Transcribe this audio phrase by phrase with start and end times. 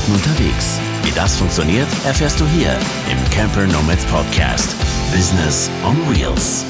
[0.00, 0.80] Arbeiten unterwegs.
[1.02, 2.72] Wie das funktioniert, erfährst du hier
[3.10, 4.74] im Camper Nomads Podcast.
[5.12, 6.69] Business on Wheels.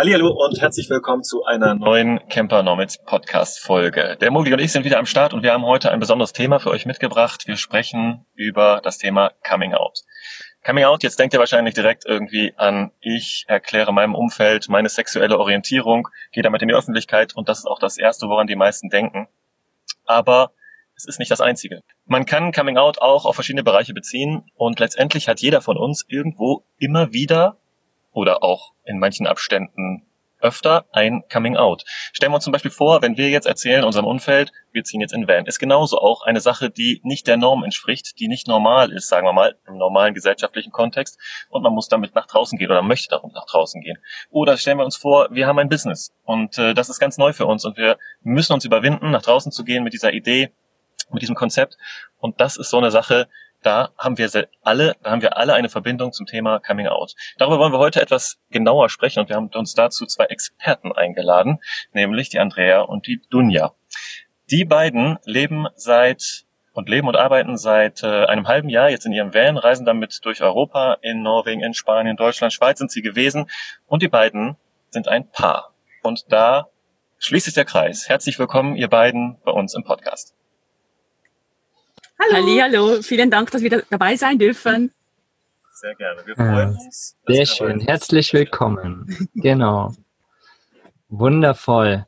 [0.00, 4.16] Hallo und herzlich willkommen zu einer neuen Camper Nomads Podcast Folge.
[4.20, 6.60] Der Mogli und ich sind wieder am Start und wir haben heute ein besonderes Thema
[6.60, 7.48] für euch mitgebracht.
[7.48, 10.04] Wir sprechen über das Thema Coming Out.
[10.64, 15.36] Coming Out, jetzt denkt ihr wahrscheinlich direkt irgendwie an, ich erkläre meinem Umfeld meine sexuelle
[15.36, 18.90] Orientierung, gehe damit in die Öffentlichkeit und das ist auch das Erste, woran die meisten
[18.90, 19.26] denken.
[20.04, 20.52] Aber
[20.94, 21.82] es ist nicht das Einzige.
[22.06, 26.04] Man kann Coming Out auch auf verschiedene Bereiche beziehen und letztendlich hat jeder von uns
[26.06, 27.56] irgendwo immer wieder
[28.18, 30.02] oder auch in manchen Abständen
[30.40, 31.84] öfter ein Coming Out.
[32.12, 35.12] Stellen wir uns zum Beispiel vor, wenn wir jetzt erzählen unserem Umfeld, wir ziehen jetzt
[35.12, 38.92] in Van, ist genauso auch eine Sache, die nicht der Norm entspricht, die nicht normal
[38.92, 41.18] ist, sagen wir mal, im normalen gesellschaftlichen Kontext.
[41.48, 43.98] Und man muss damit nach draußen gehen oder möchte darum nach draußen gehen.
[44.30, 46.12] Oder stellen wir uns vor, wir haben ein Business.
[46.24, 47.64] Und äh, das ist ganz neu für uns.
[47.64, 50.52] Und wir müssen uns überwinden, nach draußen zu gehen mit dieser Idee,
[51.10, 51.76] mit diesem Konzept.
[52.18, 53.28] Und das ist so eine Sache,
[53.62, 54.30] da haben wir
[54.62, 57.14] alle, da haben wir alle eine Verbindung zum Thema Coming Out.
[57.38, 61.60] Darüber wollen wir heute etwas genauer sprechen und wir haben uns dazu zwei Experten eingeladen,
[61.92, 63.72] nämlich die Andrea und die Dunja.
[64.50, 69.12] Die beiden leben seit und leben und arbeiten seit äh, einem halben Jahr jetzt in
[69.12, 73.50] ihrem Van, reisen damit durch Europa, in Norwegen, in Spanien, Deutschland, Schweiz sind sie gewesen
[73.86, 74.56] und die beiden
[74.90, 75.74] sind ein Paar.
[76.02, 76.68] Und da
[77.18, 78.08] schließt sich der Kreis.
[78.08, 80.37] Herzlich willkommen, ihr beiden, bei uns im Podcast.
[82.20, 82.60] Hallo.
[82.60, 84.92] hallo, vielen Dank, dass wir dabei sein dürfen.
[85.74, 87.16] Sehr gerne, wir freuen uns.
[87.26, 89.28] Sehr schön, herzlich willkommen.
[89.34, 89.94] genau.
[91.08, 92.06] Wundervoll.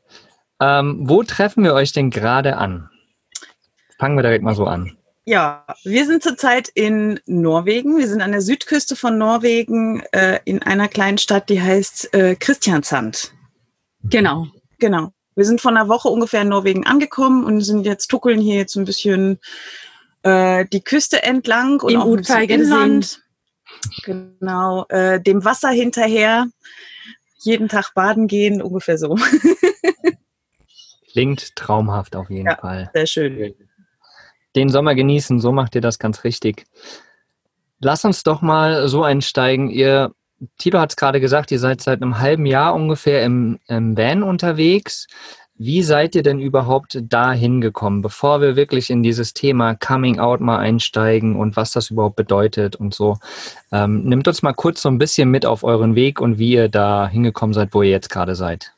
[0.59, 2.89] Ähm, wo treffen wir euch denn gerade an?
[3.97, 4.97] Fangen wir direkt mal so an.
[5.23, 7.97] Ja, wir sind zurzeit in Norwegen.
[7.97, 12.35] Wir sind an der Südküste von Norwegen äh, in einer kleinen Stadt, die heißt äh,
[12.35, 13.31] Christiansand.
[14.03, 14.47] Genau,
[14.77, 15.13] genau.
[15.35, 18.75] Wir sind vor einer Woche ungefähr in Norwegen angekommen und sind jetzt tuckeln hier jetzt
[18.75, 19.39] ein bisschen
[20.23, 23.05] äh, die Küste entlang und Im auch Uhrzeigersinn.
[24.03, 26.47] Genau, äh, dem Wasser hinterher,
[27.39, 29.17] jeden Tag baden gehen, ungefähr so.
[31.11, 32.89] Klingt traumhaft auf jeden ja, Fall.
[32.93, 33.55] Sehr schön.
[34.55, 36.65] Den Sommer genießen, so macht ihr das ganz richtig.
[37.79, 39.69] Lass uns doch mal so einsteigen.
[39.69, 40.13] Ihr,
[40.57, 44.23] Tilo hat es gerade gesagt, ihr seid seit einem halben Jahr ungefähr im, im Van
[44.23, 45.07] unterwegs.
[45.63, 50.41] Wie seid ihr denn überhaupt da hingekommen, bevor wir wirklich in dieses Thema Coming Out
[50.41, 53.19] mal einsteigen und was das überhaupt bedeutet und so?
[53.71, 56.67] Ähm, nimmt uns mal kurz so ein bisschen mit auf euren Weg und wie ihr
[56.67, 58.73] da hingekommen seid, wo ihr jetzt gerade seid.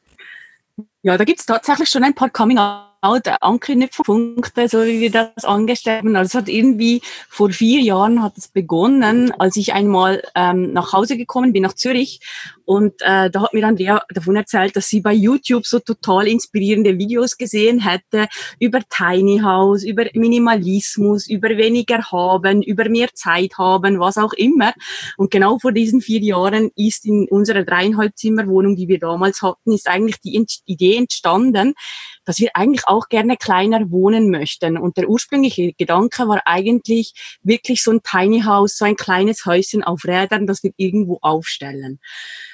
[1.04, 5.12] Ja, da gibt es tatsächlich schon ein paar Coming Out der Anknüpfpunkte, so wie wir
[5.12, 6.16] das angestellt haben.
[6.16, 10.94] Also es hat irgendwie vor vier Jahren hat es begonnen, als ich einmal ähm, nach
[10.94, 12.22] Hause gekommen bin, nach Zürich.
[12.66, 16.98] Und äh, da hat mir Andrea davon erzählt, dass sie bei YouTube so total inspirierende
[16.98, 18.28] Videos gesehen hätte
[18.58, 24.74] über Tiny House, über Minimalismus, über weniger haben, über mehr Zeit haben, was auch immer.
[25.18, 29.74] Und genau vor diesen vier Jahren ist in unserer dreieinhalb Zimmerwohnung, die wir damals hatten,
[29.74, 31.74] ist eigentlich die Idee entstanden,
[32.26, 34.78] dass wir eigentlich auch gerne kleiner wohnen möchten.
[34.78, 37.14] Und der ursprüngliche Gedanke war eigentlich
[37.44, 42.00] wirklich so ein Tiny House, so ein kleines Häuschen auf Rädern, das wir irgendwo aufstellen.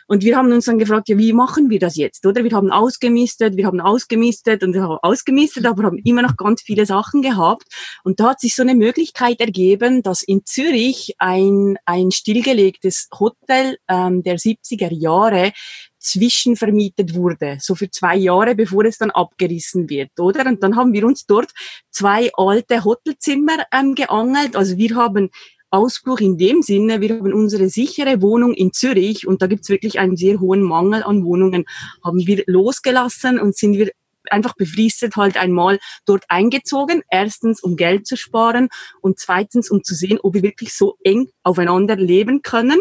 [0.09, 2.43] Und wir haben uns dann gefragt, ja, wie machen wir das jetzt, oder?
[2.43, 6.63] Wir haben ausgemistet, wir haben ausgemistet und wir haben ausgemistet, aber haben immer noch ganz
[6.63, 7.65] viele Sachen gehabt.
[8.03, 13.77] Und da hat sich so eine Möglichkeit ergeben, dass in Zürich ein, ein stillgelegtes Hotel
[13.87, 15.51] ähm, der 70er Jahre
[15.99, 20.45] zwischenvermietet wurde, so für zwei Jahre, bevor es dann abgerissen wird, oder?
[20.45, 21.51] Und dann haben wir uns dort
[21.91, 24.55] zwei alte Hotelzimmer ähm, geangelt.
[24.55, 25.29] Also wir haben
[25.71, 29.99] Ausbruch in dem Sinne, wir haben unsere sichere Wohnung in Zürich und da gibt's wirklich
[29.99, 31.65] einen sehr hohen Mangel an Wohnungen,
[32.03, 33.91] haben wir losgelassen und sind wir
[34.31, 37.03] einfach befristet halt einmal dort eingezogen.
[37.09, 38.69] Erstens, um Geld zu sparen
[39.01, 42.79] und zweitens, um zu sehen, ob wir wirklich so eng aufeinander leben können.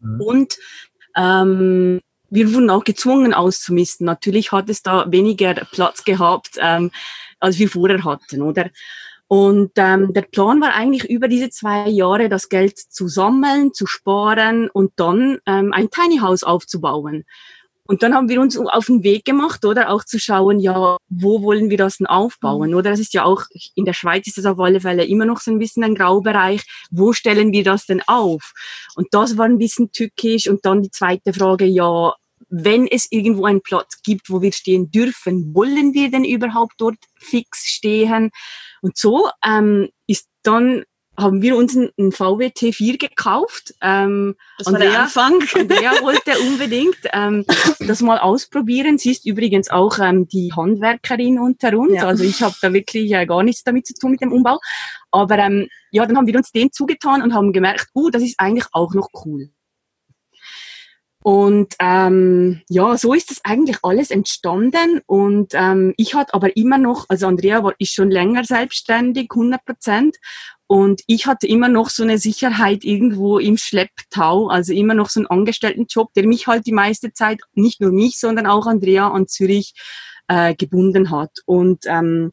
[0.00, 0.20] Mhm.
[0.20, 0.58] Und
[1.16, 2.00] ähm,
[2.32, 4.06] wir wurden auch gezwungen auszumisten.
[4.06, 6.90] Natürlich hat es da weniger Platz gehabt, ähm,
[7.38, 8.70] als wir vorher hatten, oder?
[9.28, 13.86] Und ähm, der Plan war eigentlich über diese zwei Jahre das Geld zu sammeln, zu
[13.86, 17.24] sparen und dann ähm, ein Tiny House aufzubauen.
[17.84, 21.42] und dann haben wir uns auf den Weg gemacht, oder auch zu schauen, ja, wo
[21.42, 22.76] wollen wir das denn aufbauen, mhm.
[22.76, 22.90] oder?
[22.90, 23.42] Das ist ja auch,
[23.74, 26.62] in der Schweiz ist das auf alle Fälle immer noch so ein bisschen ein Graubereich.
[26.90, 28.52] Wo stellen wir das denn auf?
[28.94, 30.48] Und das war ein bisschen tückisch.
[30.48, 32.14] Und dann die zweite Frage, ja,
[32.52, 36.98] wenn es irgendwo einen Platz gibt, wo wir stehen dürfen, wollen wir denn überhaupt dort
[37.18, 38.30] fix stehen?
[38.82, 40.84] Und so ähm, ist dann
[41.16, 43.74] haben wir uns einen VW T4 gekauft.
[43.80, 45.42] Ähm, das Andrea, war der Anfang.
[45.54, 47.44] Andrea wollte unbedingt ähm,
[47.80, 48.98] das mal ausprobieren.
[48.98, 51.94] Sie ist übrigens auch ähm, die Handwerkerin unter uns.
[51.94, 52.06] Ja.
[52.06, 54.58] Also ich habe da wirklich äh, gar nichts damit zu tun mit dem Umbau.
[55.10, 58.38] Aber ähm, ja, dann haben wir uns den zugetan und haben gemerkt, uh, das ist
[58.38, 59.50] eigentlich auch noch cool.
[61.22, 65.00] Und ähm, ja, so ist das eigentlich alles entstanden.
[65.06, 69.64] Und ähm, ich hatte aber immer noch, also Andrea war, ist schon länger selbstständig, 100
[69.64, 70.16] Prozent.
[70.66, 75.20] Und ich hatte immer noch so eine Sicherheit irgendwo im Schlepptau, also immer noch so
[75.20, 79.28] einen Angestelltenjob, der mich halt die meiste Zeit, nicht nur mich, sondern auch Andrea an
[79.28, 79.74] Zürich
[80.28, 81.30] äh, gebunden hat.
[81.46, 82.32] Und ähm,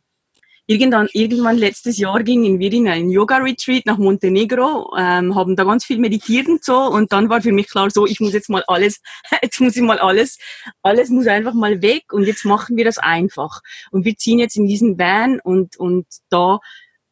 [0.69, 5.83] irgendwann, irgendwann letztes Jahr gingen wir in einen Yoga-Retreat nach Montenegro, ähm, haben da ganz
[5.83, 6.77] viel meditiert und so.
[6.77, 9.01] Und dann war für mich klar, so, ich muss jetzt mal alles,
[9.41, 10.37] jetzt muss ich mal alles,
[10.83, 13.61] alles muss einfach mal weg und jetzt machen wir das einfach.
[13.89, 16.59] Und wir ziehen jetzt in diesen Van und, und da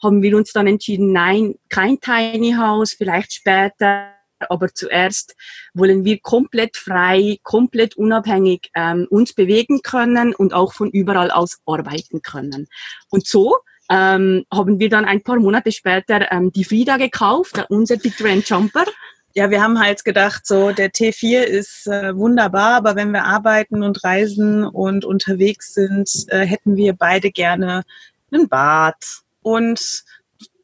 [0.03, 4.16] haben wir uns dann entschieden, nein, kein Tiny House, vielleicht später
[4.49, 5.35] aber zuerst
[5.73, 11.59] wollen wir komplett frei, komplett unabhängig ähm, uns bewegen können und auch von überall aus
[11.65, 12.67] arbeiten können.
[13.09, 13.57] Und so
[13.89, 18.85] ähm, haben wir dann ein paar Monate später ähm, die Frida gekauft, unser Citroen Jumper.
[19.33, 23.83] Ja, wir haben halt gedacht, so der T4 ist äh, wunderbar, aber wenn wir arbeiten
[23.83, 27.83] und reisen und unterwegs sind, äh, hätten wir beide gerne
[28.31, 28.95] ein Bad
[29.43, 30.03] und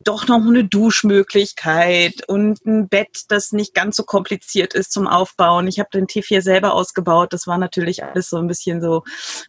[0.04, 5.68] doch noch eine Duschmöglichkeit und ein Bett, das nicht ganz so kompliziert ist zum Aufbauen.
[5.68, 7.34] Ich habe den T4 selber ausgebaut.
[7.34, 9.04] Das war natürlich alles so ein bisschen so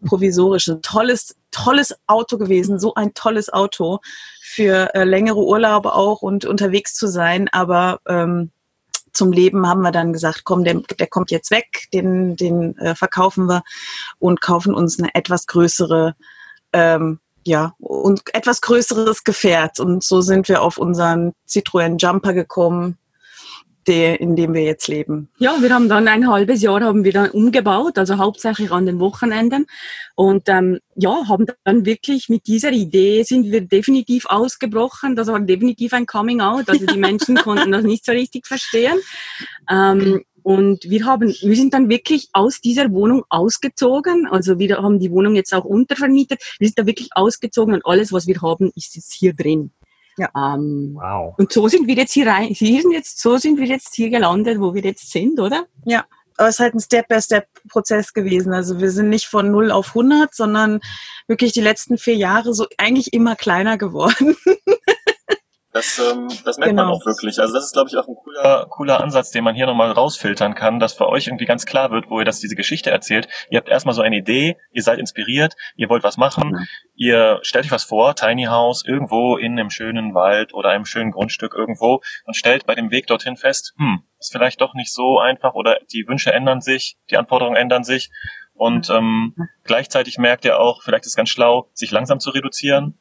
[0.07, 0.69] provisorisch.
[0.69, 2.79] Ein tolles, tolles Auto gewesen.
[2.79, 4.01] So ein tolles Auto
[4.43, 7.49] für äh, längere Urlaube auch und unterwegs zu sein.
[7.53, 8.51] Aber ähm,
[9.13, 12.95] zum Leben haben wir dann gesagt, komm, der, der kommt jetzt weg, den, den äh,
[12.95, 13.63] verkaufen wir
[14.19, 16.15] und kaufen uns eine etwas größere
[16.73, 19.81] ähm, ja, und etwas größeres Gefährt.
[19.81, 22.99] Und so sind wir auf unseren Citroën Jumper gekommen,
[23.87, 25.29] der, in dem wir jetzt leben.
[25.39, 28.99] Ja, wir haben dann ein halbes Jahr haben wir dann umgebaut, also hauptsächlich an den
[28.99, 29.67] Wochenenden.
[30.15, 35.17] Und ähm, ja, haben dann wirklich mit dieser Idee sind wir definitiv ausgebrochen.
[35.17, 36.69] Das war definitiv ein Coming Out.
[36.69, 38.99] Also die Menschen konnten das nicht so richtig verstehen.
[39.71, 44.27] Ähm, und wir haben, wir sind dann wirklich aus dieser Wohnung ausgezogen.
[44.31, 46.39] Also wir haben die Wohnung jetzt auch untervermietet.
[46.59, 49.73] Wir sind da wirklich ausgezogen und alles, was wir haben, ist jetzt hier drin.
[50.19, 50.29] Ja.
[50.37, 51.35] Ähm, wow.
[51.39, 54.11] Und so sind wir jetzt hier rein, hier sind jetzt, so sind wir jetzt hier
[54.11, 55.65] gelandet, wo wir jetzt sind, oder?
[55.87, 56.05] Ja.
[56.37, 58.53] Aber es ist halt ein Step-by-Step-Prozess gewesen.
[58.53, 60.81] Also wir sind nicht von 0 auf 100, sondern
[61.27, 64.37] wirklich die letzten vier Jahre so eigentlich immer kleiner geworden.
[65.75, 66.85] Das, ähm, das merkt genau.
[66.85, 67.41] man auch wirklich.
[67.41, 70.55] Also das ist, glaube ich, auch ein cooler, cooler Ansatz, den man hier nochmal rausfiltern
[70.55, 73.27] kann, dass für euch irgendwie ganz klar wird, wo ihr das diese Geschichte erzählt.
[73.51, 76.67] Ihr habt erstmal so eine Idee, ihr seid inspiriert, ihr wollt was machen, mhm.
[76.95, 81.11] ihr stellt euch was vor, Tiny House, irgendwo in einem schönen Wald oder einem schönen
[81.11, 85.19] Grundstück irgendwo und stellt bei dem Weg dorthin fest, hm, ist vielleicht doch nicht so
[85.19, 88.13] einfach oder die Wünsche ändern sich, die Anforderungen ändern sich.
[88.57, 89.35] Und ähm,
[89.65, 92.97] gleichzeitig merkt ihr auch, vielleicht ist es ganz schlau, sich langsam zu reduzieren,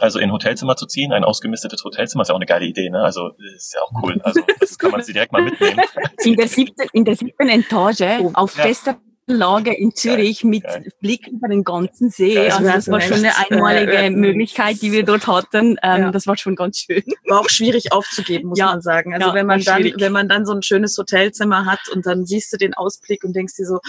[0.00, 3.00] also in Hotelzimmer zu ziehen, ein ausgemistetes Hotelzimmer, ist ja auch eine geile Idee, ne?
[3.00, 4.20] Also ist ja auch cool.
[4.22, 5.80] Also das kann man sich direkt mal mitnehmen.
[6.24, 8.64] In der siebten, in der siebten Etage auf ja.
[8.64, 8.96] bester
[9.28, 10.88] Lage in Zürich geil, mit geil.
[11.00, 12.34] Blick über den ganzen See.
[12.34, 15.76] Geil, also das war schon eine einmalige äh, Möglichkeit, die wir dort hatten.
[15.82, 16.10] Ähm, ja.
[16.12, 17.02] Das war schon ganz schön.
[17.26, 18.66] War auch schwierig aufzugeben, muss ja.
[18.66, 19.14] man sagen.
[19.14, 22.24] Also ja, wenn man dann, wenn man dann so ein schönes Hotelzimmer hat und dann
[22.24, 23.80] siehst du den Ausblick und denkst dir so,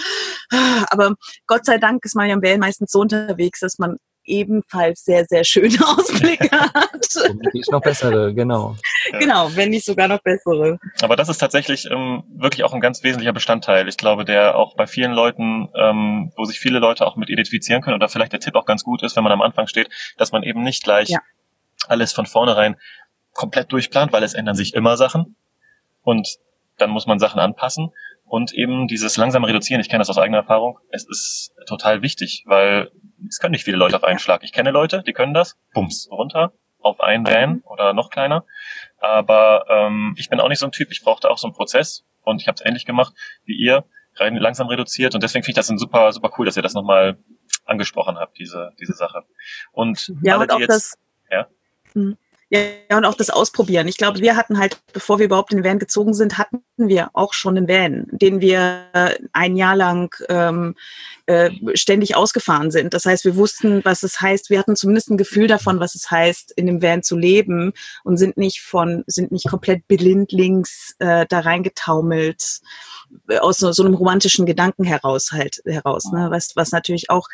[0.52, 1.14] ah, aber
[1.46, 3.96] Gott sei Dank ist Marian Bell meistens so unterwegs, dass man
[4.28, 7.08] ebenfalls sehr, sehr schöne Ausblicke hat.
[7.28, 8.76] Womöglich noch bessere, genau.
[9.18, 10.78] Genau, wenn nicht sogar noch bessere.
[11.00, 13.88] Aber das ist tatsächlich ähm, wirklich auch ein ganz wesentlicher Bestandteil.
[13.88, 17.82] Ich glaube, der auch bei vielen Leuten, ähm, wo sich viele Leute auch mit identifizieren
[17.82, 20.32] können oder vielleicht der Tipp auch ganz gut ist, wenn man am Anfang steht, dass
[20.32, 21.20] man eben nicht gleich ja.
[21.88, 22.76] alles von vornherein
[23.34, 25.36] komplett durchplant, weil es ändern sich immer Sachen
[26.02, 26.28] und
[26.76, 27.90] dann muss man Sachen anpassen
[28.24, 32.44] und eben dieses langsame Reduzieren, ich kenne das aus eigener Erfahrung, es ist total wichtig,
[32.46, 32.90] weil
[33.28, 34.42] es können nicht viele Leute auf einen Schlag.
[34.44, 38.44] Ich kenne Leute, die können das, bums, runter, auf einen Van oder noch kleiner.
[38.98, 42.04] Aber ähm, ich bin auch nicht so ein Typ, ich brauchte auch so einen Prozess
[42.22, 43.84] und ich habe es ähnlich gemacht wie ihr,
[44.16, 47.18] rein langsam reduziert und deswegen finde ich das super, super cool, dass ihr das nochmal
[47.64, 49.24] angesprochen habt, diese, diese Sache.
[49.72, 50.98] Und ja, alle, und auch jetzt, das,
[51.30, 51.46] ja?
[51.92, 52.16] Hm.
[52.50, 53.88] Ja, und auch das Ausprobieren.
[53.88, 57.10] Ich glaube, wir hatten halt, bevor wir überhaupt in den Van gezogen sind, hatten wir
[57.12, 58.86] auch schon einen Van, den wir
[59.34, 60.74] ein Jahr lang ähm,
[61.26, 62.94] äh, ständig ausgefahren sind.
[62.94, 64.48] Das heißt, wir wussten, was es heißt.
[64.48, 68.16] Wir hatten zumindest ein Gefühl davon, was es heißt, in dem Van zu leben und
[68.16, 72.60] sind nicht von, sind nicht komplett blindlings äh, da reingetaumelt
[73.28, 76.28] äh, aus so, so einem romantischen Gedanken heraus halt heraus, ne?
[76.30, 77.28] was, was natürlich auch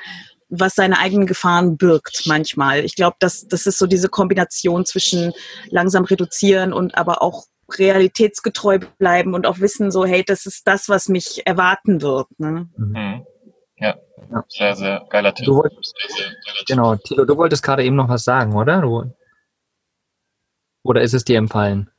[0.60, 2.84] was seine eigenen Gefahren birgt manchmal.
[2.84, 5.32] Ich glaube, das, das ist so diese Kombination zwischen
[5.70, 10.88] langsam reduzieren und aber auch realitätsgetreu bleiben und auch wissen, so, hey, das ist das,
[10.88, 12.28] was mich erwarten wird.
[12.38, 12.68] Ne?
[12.76, 13.26] Mhm.
[13.76, 13.96] Ja.
[14.30, 15.48] ja, sehr, sehr geiler Tipp.
[15.48, 18.80] Wolltest, sehr, sehr geiler genau, Tilo, du wolltest gerade eben noch was sagen, oder?
[18.82, 19.12] Du,
[20.84, 21.90] oder ist es dir empfallen?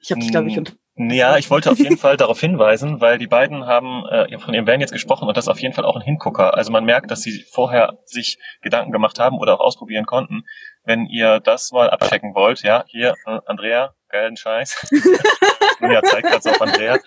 [0.00, 3.18] Ich habe dich, glaube ich, unter ja, ich wollte auf jeden Fall darauf hinweisen, weil
[3.18, 5.84] die beiden haben äh, von ihrem Van jetzt gesprochen und das ist auf jeden Fall
[5.84, 6.54] auch ein Hingucker.
[6.54, 10.44] Also man merkt, dass sie vorher sich Gedanken gemacht haben oder auch ausprobieren konnten.
[10.84, 14.86] Wenn ihr das mal abchecken wollt, ja, hier, äh, Andrea, geilen Scheiß.
[15.80, 16.98] ja, zeigt das auf Andrea.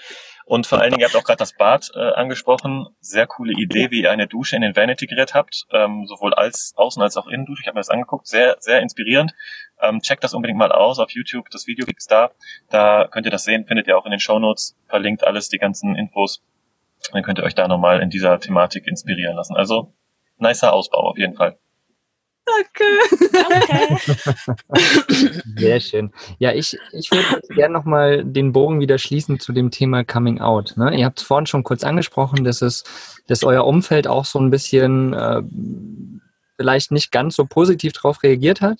[0.48, 2.88] Und vor allen Dingen, ihr habt auch gerade das Bad äh, angesprochen.
[3.02, 6.74] Sehr coole Idee, wie ihr eine Dusche in den Van integriert habt, ähm, sowohl als
[6.78, 7.64] Außen- als auch Innendusche.
[7.64, 9.34] Ich habe mir das angeguckt, sehr, sehr inspirierend.
[9.82, 11.50] Ähm, checkt das unbedingt mal aus auf YouTube.
[11.52, 12.32] Das Video gibt's da.
[12.70, 14.78] Da könnt ihr das sehen, findet ihr auch in den Show Notes.
[14.88, 16.42] Verlinkt alles, die ganzen Infos.
[17.12, 19.58] Dann könnt ihr euch da nochmal in dieser Thematik inspirieren lassen.
[19.58, 19.94] Also,
[20.38, 21.60] nicer Ausbau auf jeden Fall.
[22.48, 22.86] Danke.
[23.34, 23.98] Danke.
[25.58, 26.12] Sehr schön.
[26.40, 30.76] Ja, ich, ich würde gerne nochmal den Bogen wieder schließen zu dem Thema Coming Out.
[30.78, 30.98] Ne?
[30.98, 32.84] Ihr habt es vorhin schon kurz angesprochen, dass, es,
[33.28, 35.42] dass euer Umfeld auch so ein bisschen äh,
[36.58, 38.80] vielleicht nicht ganz so positiv darauf reagiert hat.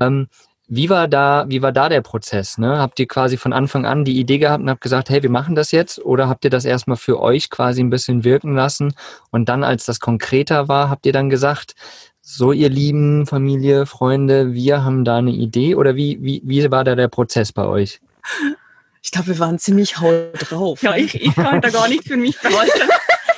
[0.00, 0.28] Ähm,
[0.70, 2.58] wie war da, wie war da der Prozess?
[2.58, 2.78] Ne?
[2.78, 5.54] Habt ihr quasi von Anfang an die Idee gehabt und habt gesagt, hey, wir machen
[5.54, 5.98] das jetzt?
[6.04, 8.94] Oder habt ihr das erstmal für euch quasi ein bisschen wirken lassen?
[9.30, 11.74] Und dann, als das konkreter war, habt ihr dann gesagt,
[12.30, 16.84] so ihr lieben Familie, Freunde, wir haben da eine Idee oder wie, wie, wie war
[16.84, 18.00] da der Prozess bei euch?
[19.02, 20.82] Ich glaube, wir waren ziemlich haut drauf.
[20.82, 22.90] Ja, ich, ich kann da gar nicht für mich behalten.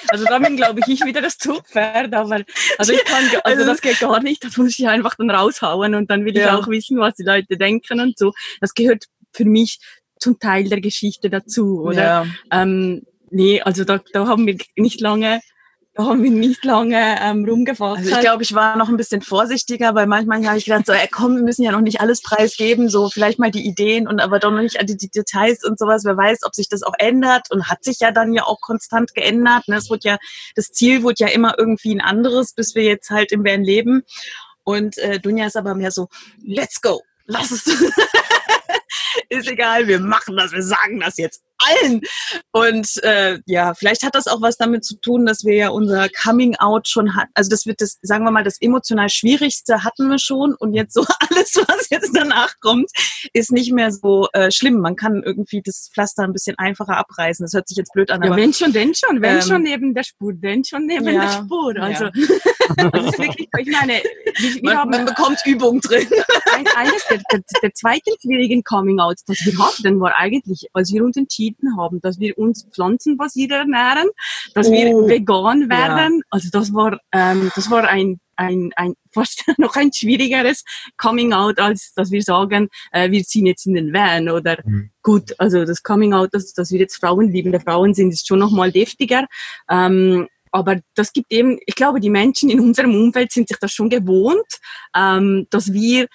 [0.08, 2.40] Also da bin, glaube ich, ich wieder das Zugpferd, aber
[2.78, 6.10] also ich kann, also das geht gar nicht, das muss ich einfach dann raushauen und
[6.10, 6.46] dann will ja.
[6.46, 8.32] ich auch wissen, was die Leute denken und so.
[8.60, 9.78] Das gehört für mich
[10.18, 12.02] zum Teil der Geschichte dazu, oder?
[12.02, 12.26] Ja.
[12.50, 15.40] Ähm, nee, also da, da haben wir nicht lange
[15.94, 17.98] da haben wir nicht lange ähm, rumgefasst.
[17.98, 20.92] Also ich glaube, ich war noch ein bisschen vorsichtiger, weil manchmal habe ich gedacht, so,
[20.92, 24.20] ey, komm, wir müssen ja noch nicht alles preisgeben, so vielleicht mal die Ideen und
[24.20, 26.04] aber doch noch nicht die, die Details und sowas.
[26.04, 29.14] Wer weiß, ob sich das auch ändert und hat sich ja dann ja auch konstant
[29.14, 29.66] geändert.
[29.66, 29.76] Ne?
[29.76, 30.18] Es wird ja,
[30.54, 34.02] das Ziel wurde ja immer irgendwie ein anderes, bis wir jetzt halt im Bern leben.
[34.62, 36.08] Und äh, Dunja ist aber mehr so,
[36.44, 37.66] let's go, lass es.
[39.28, 42.00] ist egal, wir machen das, wir sagen das jetzt allen.
[42.52, 46.08] Und äh, ja, vielleicht hat das auch was damit zu tun, dass wir ja unser
[46.08, 47.30] Coming Out schon hatten.
[47.34, 50.54] Also das wird das, sagen wir mal, das emotional Schwierigste hatten wir schon.
[50.54, 52.90] Und jetzt so alles, was jetzt danach kommt,
[53.32, 54.80] ist nicht mehr so äh, schlimm.
[54.80, 57.44] Man kann irgendwie das Pflaster ein bisschen einfacher abreißen.
[57.44, 58.22] Das hört sich jetzt blöd an.
[58.22, 59.20] Ja, aber, wenn schon, denn schon.
[59.20, 61.76] Wenn ähm, schon neben der Spur, denn schon neben ja, der Spur.
[61.76, 62.10] Also ja.
[62.90, 63.94] das ist wirklich, ich meine,
[64.38, 66.06] wir, wir man, man bekommt Übung drin.
[66.76, 71.04] eines der, der, der zweiten schwierigen Coming Outs, das wir hatten, war eigentlich, als wir
[71.04, 74.08] uns entschieden entschieden haben, dass wir uns pflanzenbasiert ernähren,
[74.54, 74.72] dass oh.
[74.72, 76.18] wir vegan werden.
[76.18, 76.24] Ja.
[76.30, 80.64] Also das war, ähm, das war ein ein, ein fast noch ein schwierigeres
[80.96, 84.90] Coming Out, als dass wir sagen, äh, wir ziehen jetzt in den Van oder mhm.
[85.02, 88.26] gut, also das Coming Out, dass, dass wir jetzt Frauen lieben, der Frauen sind, ist
[88.26, 89.26] schon noch mal deftiger.
[89.68, 93.72] Ähm, aber das gibt eben, ich glaube, die Menschen in unserem Umfeld sind sich das
[93.72, 94.58] schon gewohnt,
[94.96, 96.06] ähm, dass wir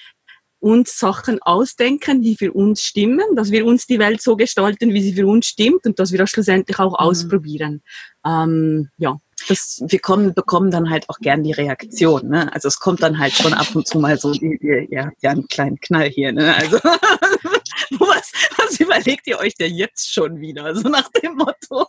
[0.60, 5.02] uns Sachen ausdenken, die für uns stimmen, dass wir uns die Welt so gestalten, wie
[5.02, 7.08] sie für uns stimmt und dass wir das schlussendlich auch mhm.
[7.08, 7.82] ausprobieren.
[8.26, 9.18] Ähm, ja.
[9.50, 12.30] Das, wir kommen, bekommen dann halt auch gern die Reaktion.
[12.30, 12.52] Ne?
[12.54, 15.32] Also es kommt dann halt schon ab und zu mal so, ihr, ihr habt ja
[15.32, 16.32] einen kleinen Knall hier.
[16.32, 16.56] Ne?
[16.56, 16.78] Also
[18.00, 18.32] was,
[18.66, 20.76] was überlegt ihr euch denn jetzt schon wieder?
[20.76, 21.88] So nach dem Motto.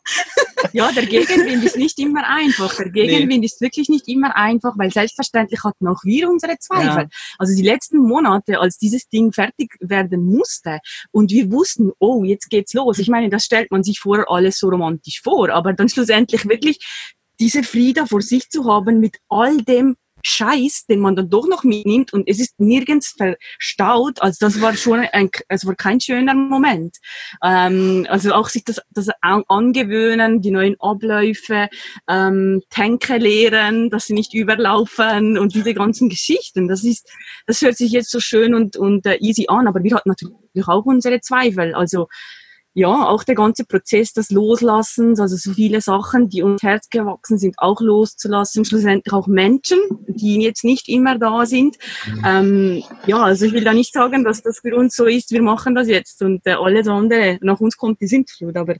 [0.72, 2.74] ja, der Gegenwind ist nicht immer einfach.
[2.76, 3.46] Der Gegenwind nee.
[3.46, 7.02] ist wirklich nicht immer einfach, weil selbstverständlich hatten auch wir unsere Zweifel.
[7.02, 7.08] Ja.
[7.38, 10.80] Also die letzten Monate, als dieses Ding fertig werden musste
[11.10, 12.98] und wir wussten, oh, jetzt geht's los.
[12.98, 16.78] Ich meine, das stellt man sich vorher alles so romantisch vor, aber dann schlussendlich wirklich
[17.38, 21.64] diese Frieda vor sich zu haben mit all dem Scheiß, den man dann doch noch
[21.64, 24.20] mitnimmt und es ist nirgends verstaut.
[24.20, 26.96] Also das war schon ein, es war kein schöner Moment.
[27.44, 31.68] Ähm, also auch sich das, das angewöhnen, die neuen Abläufe,
[32.08, 36.68] ähm, Tänke leeren, dass sie nicht überlaufen und diese ganzen Geschichten.
[36.68, 37.08] Das ist,
[37.46, 40.68] das hört sich jetzt so schön und, und uh, easy an, aber wir hatten natürlich
[40.68, 41.74] auch unsere Zweifel.
[41.74, 42.08] Also
[42.76, 47.38] ja, auch der ganze Prozess des Loslassens, also so viele Sachen, die uns Herz gewachsen
[47.38, 51.78] sind, auch loszulassen, schlussendlich auch Menschen, die jetzt nicht immer da sind.
[52.22, 55.40] Ähm, ja, also ich will da nicht sagen, dass das für uns so ist, wir
[55.40, 58.76] machen das jetzt und äh, alles andere nach uns kommt die Sintflut, aber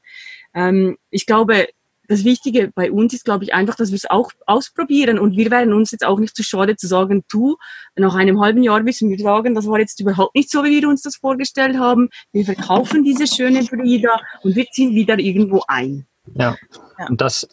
[0.53, 1.67] ähm, ich glaube,
[2.09, 5.19] das Wichtige bei uns ist, glaube ich, einfach, dass wir es auch ausprobieren.
[5.19, 7.57] Und wir werden uns jetzt auch nicht zu schade zu sagen, du,
[7.97, 10.89] nach einem halben Jahr müssen wir sagen, das war jetzt überhaupt nicht so, wie wir
[10.89, 12.09] uns das vorgestellt haben.
[12.33, 16.07] Wir verkaufen diese schöne Brüder und wir ziehen wieder irgendwo ein.
[16.35, 16.57] Ja,
[16.99, 17.07] ja.
[17.09, 17.49] und das,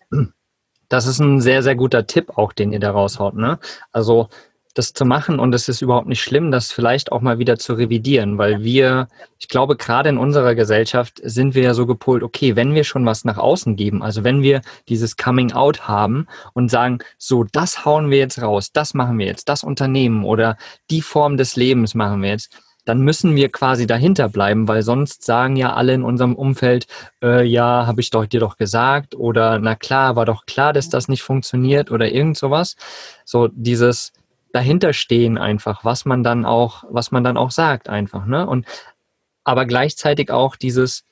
[0.89, 3.35] das ist ein sehr, sehr guter Tipp auch, den ihr da raushaut.
[3.35, 3.59] Ne?
[3.91, 4.29] Also
[4.73, 7.73] das zu machen und es ist überhaupt nicht schlimm, das vielleicht auch mal wieder zu
[7.73, 9.07] revidieren, weil wir,
[9.39, 13.05] ich glaube, gerade in unserer Gesellschaft sind wir ja so gepolt, okay, wenn wir schon
[13.05, 17.85] was nach außen geben, also wenn wir dieses Coming Out haben und sagen, so, das
[17.85, 20.57] hauen wir jetzt raus, das machen wir jetzt, das Unternehmen oder
[20.89, 25.23] die Form des Lebens machen wir jetzt, dann müssen wir quasi dahinter bleiben, weil sonst
[25.23, 26.87] sagen ja alle in unserem Umfeld,
[27.21, 30.89] äh, ja, habe ich doch dir doch gesagt oder na klar, war doch klar, dass
[30.89, 32.75] das nicht funktioniert oder irgend sowas.
[33.23, 34.11] So dieses,
[34.53, 38.47] dahinter stehen einfach, was man dann auch, was man dann auch sagt einfach, ne?
[38.47, 38.65] Und
[39.43, 41.03] aber gleichzeitig auch dieses,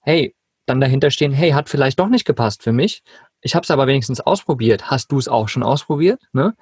[0.00, 0.36] hey,
[0.66, 3.02] dann dahinter stehen, hey, hat vielleicht doch nicht gepasst für mich.
[3.40, 4.90] Ich habe es aber wenigstens ausprobiert.
[4.90, 6.20] Hast du es auch schon ausprobiert?
[6.32, 6.54] Ne?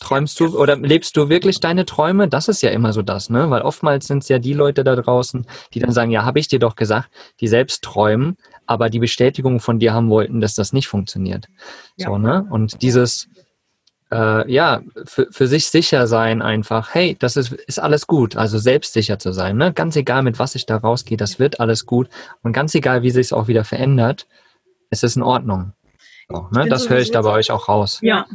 [0.00, 2.28] Träumst du oder lebst du wirklich deine Träume?
[2.28, 3.50] Das ist ja immer so das, ne?
[3.50, 6.48] Weil oftmals sind es ja die Leute da draußen, die dann sagen, ja, habe ich
[6.48, 10.72] dir doch gesagt, die selbst träumen, aber die Bestätigung von dir haben wollten, dass das
[10.72, 11.46] nicht funktioniert.
[11.96, 12.08] Ja.
[12.08, 12.46] So, ne?
[12.50, 13.28] Und dieses,
[14.14, 18.36] äh, ja, für, für sich sicher sein einfach, hey, das ist, ist alles gut.
[18.36, 19.56] Also selbstsicher zu sein.
[19.56, 19.72] Ne?
[19.72, 22.08] Ganz egal, mit was ich da rausgehe, das wird alles gut.
[22.42, 24.26] Und ganz egal, wie sich es auch wieder verändert,
[24.90, 25.72] es ist in Ordnung.
[26.28, 26.68] Auch, ne?
[26.68, 27.98] Das höre ich da bei euch auch raus.
[28.02, 28.26] Ja,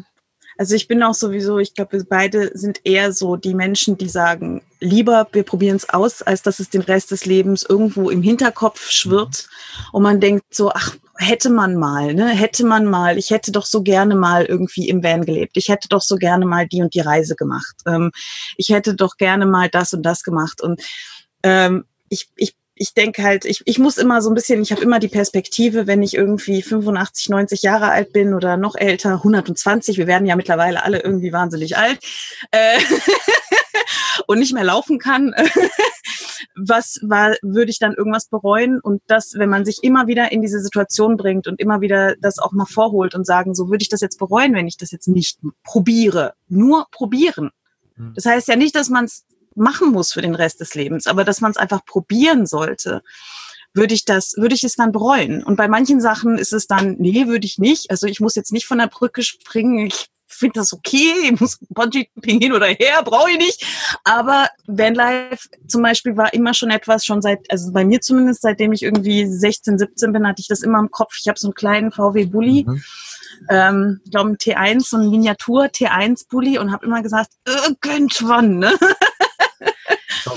[0.60, 4.10] also ich bin auch sowieso, ich glaube, wir beide sind eher so die Menschen, die
[4.10, 8.22] sagen, lieber wir probieren es aus, als dass es den Rest des Lebens irgendwo im
[8.22, 9.84] Hinterkopf schwirrt mhm.
[9.94, 13.66] und man denkt so, ach, hätte man mal, ne, hätte man mal, ich hätte doch
[13.66, 16.94] so gerne mal irgendwie im Van gelebt, ich hätte doch so gerne mal die und
[16.94, 18.12] die Reise gemacht, ähm,
[18.58, 20.62] ich hätte doch gerne mal das und das gemacht.
[20.62, 20.82] Und
[21.42, 24.82] ähm, ich, ich ich denke halt, ich, ich muss immer so ein bisschen, ich habe
[24.82, 29.98] immer die Perspektive, wenn ich irgendwie 85, 90 Jahre alt bin oder noch älter, 120,
[29.98, 32.00] wir werden ja mittlerweile alle irgendwie wahnsinnig alt
[32.52, 32.80] äh,
[34.28, 35.36] und nicht mehr laufen kann.
[36.56, 38.80] was war, würde ich dann irgendwas bereuen?
[38.80, 42.39] Und das, wenn man sich immer wieder in diese Situation bringt und immer wieder das
[42.39, 45.10] auch mal vorholt und sagen, so würde ich das jetzt bereuen, wenn ich das jetzt
[45.10, 46.34] nicht probiere.
[46.48, 47.52] Nur probieren.
[47.96, 48.13] Hm.
[48.15, 49.26] Das heißt ja nicht, dass man es
[49.60, 53.04] machen muss für den Rest des Lebens, aber dass man es einfach probieren sollte,
[53.74, 55.43] würde ich das, würde ich es dann bereuen.
[55.43, 57.91] Und bei manchen Sachen ist es dann, nee, würde ich nicht.
[57.91, 59.86] Also ich muss jetzt nicht von der Brücke springen.
[59.86, 61.13] Ich finde das okay.
[61.24, 63.65] Ich muss Bungee-Jumping hin oder her, brauche ich nicht.
[64.04, 68.74] Aber Vanlife zum Beispiel war immer schon etwas, schon seit, also bei mir zumindest, seitdem
[68.74, 71.15] ich irgendwie 16, 17 bin, hatte ich das immer im Kopf.
[71.19, 72.65] Ich habe so einen kleinen VW-Bully.
[72.67, 72.84] Mhm
[73.50, 78.74] ähm, ich glaube, ein T1, so ein Miniatur T1-Bully und habe immer gesagt, irgendwann, ne?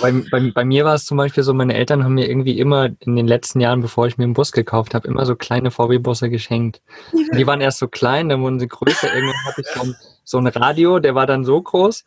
[0.00, 2.90] bei, bei, bei, mir war es zum Beispiel so, meine Eltern haben mir irgendwie immer
[3.00, 6.30] in den letzten Jahren, bevor ich mir einen Bus gekauft habe, immer so kleine VW-Busse
[6.30, 6.80] geschenkt.
[7.12, 9.12] Und die waren erst so klein, dann wurden sie größer.
[9.14, 12.04] Irgendwann hatte ich so ein, so ein Radio, der war dann so groß.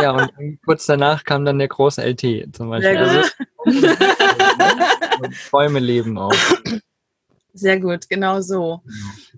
[0.00, 2.96] Ja, und kurz danach kam dann der große LT zum Beispiel.
[2.96, 3.28] Also,
[5.50, 6.34] Träume leben auch.
[7.54, 8.82] Sehr gut, genau so.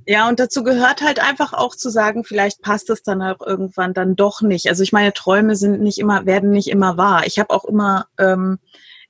[0.07, 3.94] Ja, und dazu gehört halt einfach auch zu sagen, vielleicht passt es dann auch irgendwann
[3.94, 4.68] dann doch nicht.
[4.68, 7.27] Also ich meine, Träume sind nicht immer, werden nicht immer wahr.
[7.27, 8.59] Ich habe auch immer, ähm,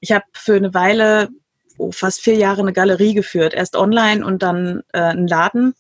[0.01, 1.29] ich habe für eine Weile
[1.91, 5.75] fast vier Jahre eine Galerie geführt, erst online und dann äh, einen Laden.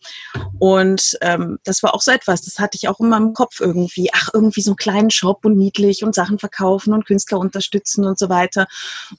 [0.58, 4.10] Und ähm, das war auch so etwas, das hatte ich auch immer im Kopf irgendwie.
[4.12, 8.18] Ach, irgendwie so einen kleinen Shop und niedlich und Sachen verkaufen und Künstler unterstützen und
[8.18, 8.66] so weiter.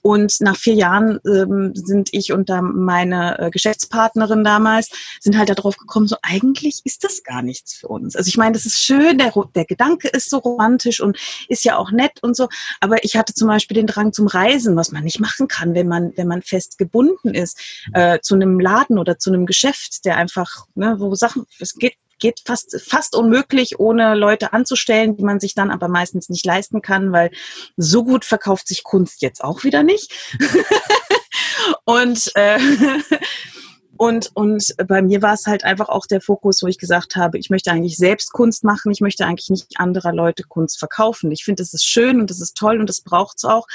[0.02, 4.90] Und nach vier Jahren ähm, sind ich und meine äh, Geschäftspartnerin damals,
[5.20, 8.16] sind halt darauf gekommen, so eigentlich ist das gar nichts für uns.
[8.16, 11.18] Also ich meine, das ist schön, der, der Gedanke ist so romantisch und
[11.48, 12.48] ist ja auch nett und so.
[12.80, 15.88] Aber ich hatte zum Beispiel den Drang zum Reisen, was man nicht machen kann, wenn
[15.88, 17.58] man, wenn man fest gebunden ist
[17.92, 21.94] äh, zu einem Laden oder zu einem Geschäft, der einfach, ne, wo Sachen, es geht
[22.22, 26.80] geht fast, fast unmöglich, ohne Leute anzustellen, die man sich dann aber meistens nicht leisten
[26.80, 27.32] kann, weil
[27.76, 30.14] so gut verkauft sich Kunst jetzt auch wieder nicht.
[31.84, 32.60] und äh,
[33.96, 37.38] und, und bei mir war es halt einfach auch der Fokus, wo ich gesagt habe,
[37.38, 41.30] ich möchte eigentlich selbst Kunst machen, ich möchte eigentlich nicht anderer Leute Kunst verkaufen.
[41.30, 43.66] Ich finde, das ist schön und das ist toll und das braucht es auch.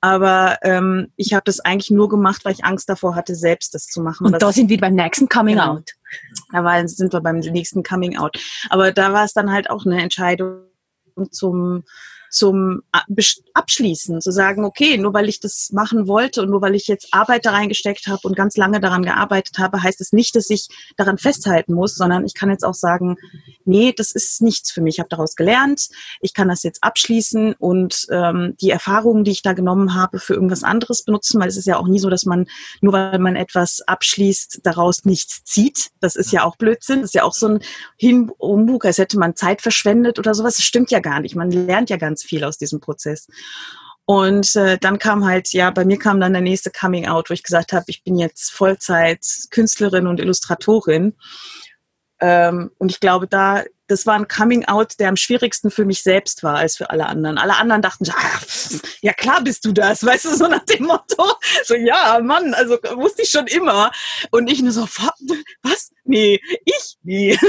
[0.00, 3.86] Aber ähm, ich habe das eigentlich nur gemacht, weil ich Angst davor hatte, selbst das
[3.86, 4.26] zu machen.
[4.26, 5.74] Und da sind wir beim nächsten Coming genau.
[5.74, 5.92] Out.
[6.52, 8.38] Da war, sind wir beim nächsten Coming Out.
[8.70, 10.62] Aber da war es dann halt auch eine Entscheidung
[11.30, 11.84] zum
[12.30, 12.82] zum
[13.54, 17.08] Abschließen, zu sagen, okay, nur weil ich das machen wollte und nur weil ich jetzt
[17.12, 20.68] Arbeit da reingesteckt habe und ganz lange daran gearbeitet habe, heißt es nicht, dass ich
[20.96, 23.16] daran festhalten muss, sondern ich kann jetzt auch sagen,
[23.64, 24.96] nee, das ist nichts für mich.
[24.96, 25.88] Ich habe daraus gelernt,
[26.20, 30.34] ich kann das jetzt abschließen und ähm, die Erfahrungen, die ich da genommen habe, für
[30.34, 32.46] irgendwas anderes benutzen, weil es ist ja auch nie so, dass man
[32.80, 35.90] nur weil man etwas abschließt, daraus nichts zieht.
[36.00, 37.00] Das ist ja auch Blödsinn.
[37.00, 37.60] Das ist ja auch so ein
[37.96, 40.56] Hinbug, als hätte man Zeit verschwendet oder sowas.
[40.56, 41.36] Das stimmt ja gar nicht.
[41.36, 43.28] Man lernt ja ganz viel aus diesem Prozess.
[44.06, 47.34] Und äh, dann kam halt, ja, bei mir kam dann der nächste Coming Out, wo
[47.34, 51.16] ich gesagt habe, ich bin jetzt Vollzeit Künstlerin und Illustratorin.
[52.20, 56.04] Ähm, und ich glaube, da, das war ein Coming Out, der am schwierigsten für mich
[56.04, 57.36] selbst war als für alle anderen.
[57.36, 58.40] Alle anderen dachten, ah,
[59.02, 61.32] ja klar bist du das, weißt du, so nach dem Motto.
[61.64, 63.90] So, ja, Mann, also wusste ich schon immer.
[64.30, 64.82] Und ich nur so,
[65.62, 65.90] was?
[66.04, 66.96] Nee, ich?
[67.02, 67.36] Nee.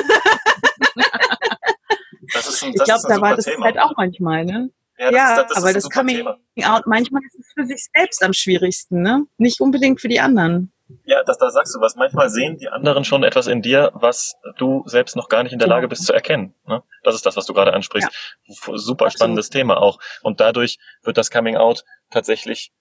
[2.33, 3.65] Das ist ein, das ich glaube, da war das Thema.
[3.65, 4.69] halt auch manchmal, ne?
[4.97, 6.37] Ja, das ja ist, das aber das Coming Thema.
[6.63, 9.25] Out, manchmal ist es für sich selbst am schwierigsten, ne?
[9.37, 10.71] Nicht unbedingt für die anderen.
[11.03, 11.95] Ja, das, da sagst du was.
[11.95, 15.59] Manchmal sehen die anderen schon etwas in dir, was du selbst noch gar nicht in
[15.59, 16.53] der Lage bist zu erkennen.
[16.65, 16.81] Ne?
[17.03, 18.09] Das ist das, was du gerade ansprichst.
[18.45, 18.55] Ja.
[18.55, 19.13] Super Absolut.
[19.13, 19.99] spannendes Thema auch.
[20.21, 22.71] Und dadurch wird das Coming Out tatsächlich,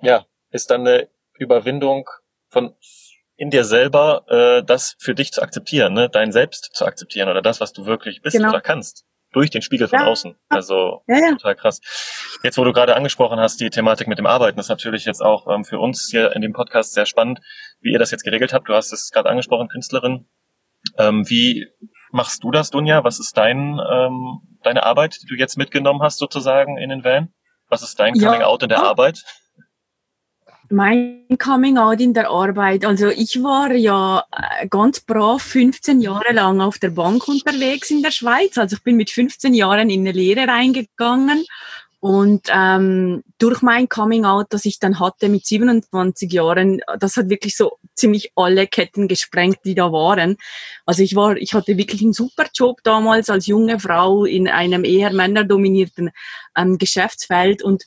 [0.00, 2.08] ja, ist dann eine Überwindung
[2.48, 2.74] von
[3.38, 6.10] in dir selber, äh, das für dich zu akzeptieren, ne?
[6.10, 8.50] dein Selbst zu akzeptieren oder das, was du wirklich bist genau.
[8.50, 10.06] oder kannst durch den Spiegel von ja.
[10.06, 10.34] außen.
[10.48, 11.30] Also ja, ja.
[11.32, 11.80] total krass.
[12.42, 15.46] Jetzt, wo du gerade angesprochen hast, die Thematik mit dem Arbeiten, ist natürlich jetzt auch
[15.46, 17.40] ähm, für uns hier in dem Podcast sehr spannend,
[17.80, 18.68] wie ihr das jetzt geregelt habt.
[18.68, 20.26] Du hast es gerade angesprochen, Künstlerin.
[20.96, 21.66] Ähm, wie
[22.10, 23.04] machst du das, Dunja?
[23.04, 27.32] Was ist dein, ähm, deine Arbeit, die du jetzt mitgenommen hast sozusagen in den Van?
[27.68, 29.22] Was ist dein Coming Out in der Arbeit?
[30.70, 32.84] Mein Coming Out in der Arbeit.
[32.84, 38.02] Also ich war ja äh, ganz brav 15 Jahre lang auf der Bank unterwegs in
[38.02, 38.58] der Schweiz.
[38.58, 41.44] Also ich bin mit 15 Jahren in eine Lehre reingegangen
[42.00, 47.28] und ähm, durch mein Coming Out, das ich dann hatte mit 27 Jahren, das hat
[47.28, 50.36] wirklich so ziemlich alle Ketten gesprengt, die da waren.
[50.86, 54.84] Also ich war, ich hatte wirklich einen super Job damals als junge Frau in einem
[54.84, 56.10] eher männerdominierten
[56.56, 57.84] ähm, Geschäftsfeld und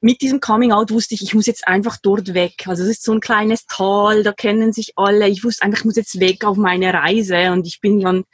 [0.00, 2.66] mit diesem Coming Out wusste ich, ich muss jetzt einfach dort weg.
[2.66, 5.28] Also es ist so ein kleines Tal, da kennen sich alle.
[5.28, 8.24] Ich wusste einfach, ich muss jetzt weg auf meine Reise und ich bin dann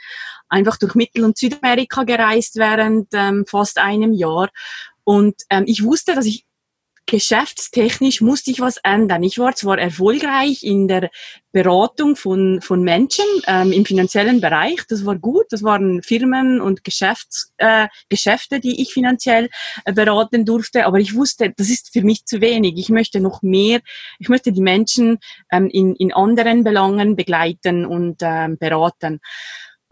[0.48, 4.50] einfach durch Mittel- und Südamerika gereist während ähm, fast einem Jahr.
[5.04, 6.44] Und ähm, ich wusste, dass ich
[7.06, 9.22] geschäftstechnisch musste ich was ändern.
[9.22, 11.10] Ich war zwar erfolgreich in der
[11.52, 16.82] Beratung von, von Menschen ähm, im finanziellen Bereich, das war gut, das waren Firmen und
[16.82, 19.48] Geschäfts, äh, Geschäfte, die ich finanziell
[19.84, 22.74] äh, beraten durfte, aber ich wusste, das ist für mich zu wenig.
[22.76, 23.80] Ich möchte noch mehr,
[24.18, 25.18] ich möchte die Menschen
[25.52, 29.20] ähm, in, in anderen Belangen begleiten und ähm, beraten.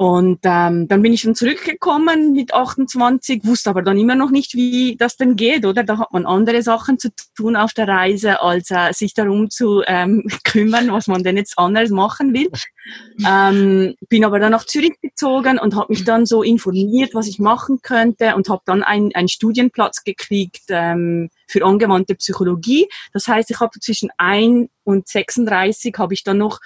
[0.03, 4.55] Und ähm, dann bin ich schon zurückgekommen mit 28, wusste aber dann immer noch nicht,
[4.55, 5.85] wie das denn geht, oder?
[5.85, 9.85] Da hat man andere Sachen zu tun auf der Reise, als äh, sich darum zu
[9.87, 12.51] ähm, kümmern, was man denn jetzt anderes machen will.
[13.25, 17.39] Ähm, bin aber dann nach Zürich gezogen und habe mich dann so informiert, was ich
[17.39, 22.89] machen könnte und habe dann einen Studienplatz gekriegt ähm, für angewandte Psychologie.
[23.13, 26.61] Das heißt, ich habe zwischen 1 und 36 habe ich dann noch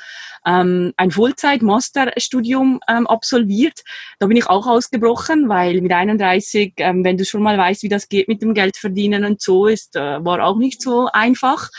[0.47, 3.83] ähm, ein Vollzeit-Masterstudium ähm, absolviert.
[4.19, 7.89] Da bin ich auch ausgebrochen, weil mit 31, ähm, wenn du schon mal weißt, wie
[7.89, 11.71] das geht mit dem Geld verdienen und so, ist äh, war auch nicht so einfach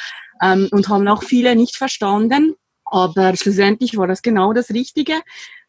[0.44, 2.56] ähm, und haben auch viele nicht verstanden.
[2.86, 5.22] Aber schlussendlich war das genau das Richtige,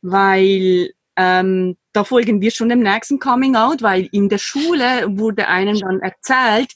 [0.03, 5.49] weil ähm, da folgen wir schon dem nächsten Coming Out, weil in der Schule wurde
[5.49, 6.73] einem dann erzählt,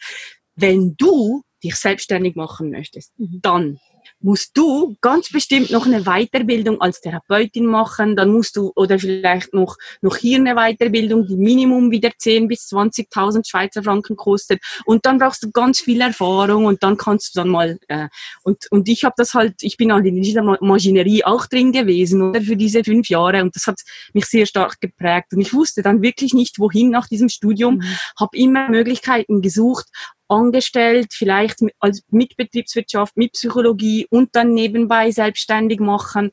[0.62, 3.40] wenn du dich selbstständig machen möchtest, mhm.
[3.42, 3.78] dann
[4.20, 9.52] musst du ganz bestimmt noch eine Weiterbildung als Therapeutin machen, dann musst du oder vielleicht
[9.52, 14.60] noch, noch hier eine Weiterbildung, die Minimum wieder 10 bis 20.000 Schweizer Franken kostet.
[14.84, 18.08] Und dann brauchst du ganz viel Erfahrung und dann kannst du dann mal äh,
[18.42, 22.22] und, und ich habe das halt, ich bin halt in dieser Maschinerie auch drin gewesen
[22.22, 23.42] oder für diese fünf Jahre.
[23.42, 23.80] Und das hat
[24.12, 25.32] mich sehr stark geprägt.
[25.32, 27.98] Und ich wusste dann wirklich nicht, wohin nach diesem Studium, mhm.
[28.18, 29.86] habe immer Möglichkeiten gesucht,
[30.32, 36.30] angestellt, vielleicht als mit Betriebswirtschaft, mit Psychologie und dann nebenbei selbstständig machen.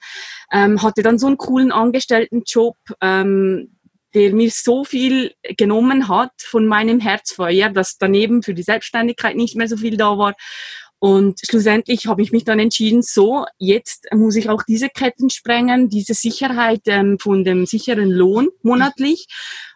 [0.51, 3.75] Ähm, hatte dann so einen coolen Angestelltenjob, ähm,
[4.13, 9.55] der mir so viel genommen hat von meinem Herzfeuer, dass daneben für die Selbstständigkeit nicht
[9.55, 10.33] mehr so viel da war.
[10.99, 15.87] Und schlussendlich habe ich mich dann entschieden, so, jetzt muss ich auch diese Ketten sprengen,
[15.89, 19.27] diese Sicherheit ähm, von dem sicheren Lohn monatlich.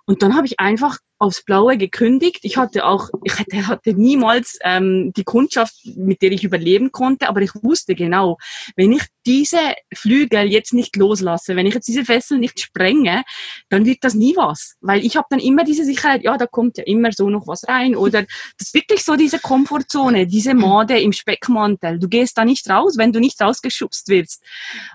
[0.05, 2.39] Und dann habe ich einfach aufs Blaue gekündigt.
[2.43, 7.29] Ich hatte auch, ich hatte, hatte niemals ähm, die Kundschaft, mit der ich überleben konnte,
[7.29, 8.37] aber ich wusste genau,
[8.75, 13.23] wenn ich diese Flügel jetzt nicht loslasse, wenn ich jetzt diese Fesseln nicht sprenge,
[13.69, 14.75] dann wird das nie was.
[14.81, 17.67] Weil ich habe dann immer diese Sicherheit, ja, da kommt ja immer so noch was
[17.67, 17.95] rein.
[17.95, 18.21] Oder
[18.57, 21.99] das ist wirklich so diese Komfortzone, diese Mode im Speckmantel.
[21.99, 24.43] Du gehst da nicht raus, wenn du nicht rausgeschubst wirst.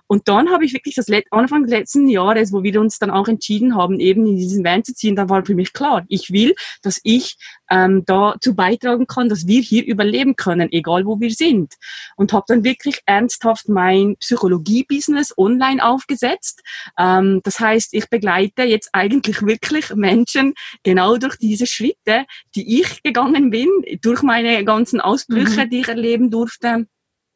[0.07, 3.11] Und dann habe ich wirklich das Let Anfang des letzten Jahres, wo wir uns dann
[3.11, 6.31] auch entschieden haben, eben in diesen Van zu ziehen, da war für mich klar, ich
[6.33, 7.37] will, dass ich
[7.71, 11.75] ähm, dazu beitragen kann, dass wir hier überleben können, egal wo wir sind.
[12.17, 16.63] Und habe dann wirklich ernsthaft mein Psychologie-Business online aufgesetzt.
[16.99, 23.03] Ähm, das heißt, ich begleite jetzt eigentlich wirklich Menschen genau durch diese Schritte, die ich
[23.03, 23.69] gegangen bin,
[24.03, 25.71] durch meine ganzen Ausbrüche, mhm.
[25.71, 26.87] die ich erleben durfte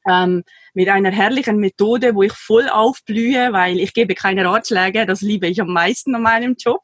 [0.09, 5.21] ähm, mit einer herrlichen Methode, wo ich voll aufblühe, weil ich gebe keine Ratschläge, das
[5.21, 6.83] liebe ich am meisten an meinem Job.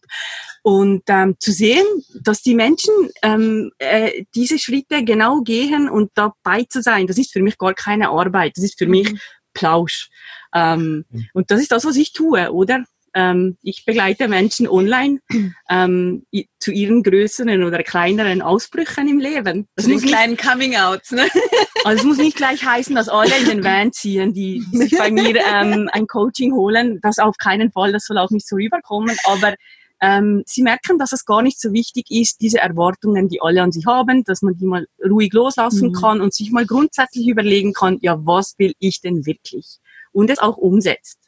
[0.62, 1.86] Und ähm, zu sehen,
[2.20, 7.32] dass die Menschen ähm, äh, diese Schritte genau gehen und dabei zu sein, das ist
[7.32, 9.18] für mich gar keine Arbeit, das ist für mich mhm.
[9.58, 10.08] Plausch.
[10.54, 11.26] Ähm, mhm.
[11.32, 12.84] Und das ist das, was ich tue, oder?
[13.14, 15.20] Ähm, ich begleite Menschen online
[15.70, 16.26] ähm,
[16.60, 19.66] zu ihren größeren oder kleineren Ausbrüchen im Leben.
[19.76, 21.26] Das zu den kleinen Coming-outs, ne?
[21.84, 24.98] Also es muss nicht gleich heißen, dass alle in den Van ziehen, die, die sich
[24.98, 26.98] bei mir ähm, ein Coaching holen.
[27.02, 29.16] Das auf keinen Fall, das soll auch nicht so rüberkommen.
[29.24, 29.54] Aber
[30.00, 33.72] ähm, sie merken, dass es gar nicht so wichtig ist, diese Erwartungen, die alle an
[33.72, 35.92] sich haben, dass man die mal ruhig loslassen mhm.
[35.92, 39.78] kann und sich mal grundsätzlich überlegen kann, ja, was will ich denn wirklich?
[40.12, 41.18] Und es auch umsetzt.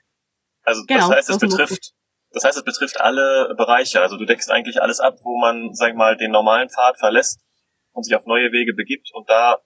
[0.62, 1.92] Also genau, das heißt, es betrifft,
[2.32, 4.00] das heißt, es betrifft alle Bereiche.
[4.00, 7.40] Also du deckst eigentlich alles ab, wo man, sag ich mal, den normalen Pfad verlässt
[7.92, 9.58] und sich auf neue Wege begibt und da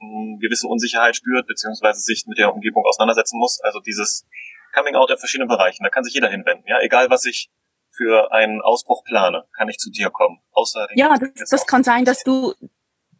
[0.00, 3.60] eine gewisse Unsicherheit spürt, beziehungsweise sich mit der Umgebung auseinandersetzen muss.
[3.62, 4.26] Also dieses
[4.74, 6.64] Coming Out in verschiedenen Bereichen, da kann sich jeder hinwenden.
[6.66, 7.50] Ja, egal was ich
[7.96, 10.38] für einen Ausbruch plane, kann ich zu dir kommen.
[10.52, 12.54] Außer ja, das, das kann sein, dass du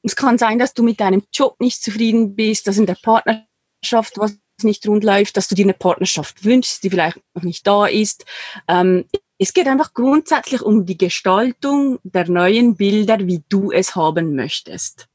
[0.03, 4.19] es kann sein, dass du mit deinem Job nicht zufrieden bist, dass in der Partnerschaft
[4.19, 7.87] was nicht rund läuft, dass du dir eine Partnerschaft wünschst, die vielleicht noch nicht da
[7.87, 8.25] ist.
[8.69, 9.05] Ähm,
[9.39, 15.09] es geht einfach grundsätzlich um die Gestaltung der neuen Bilder, wie du es haben möchtest.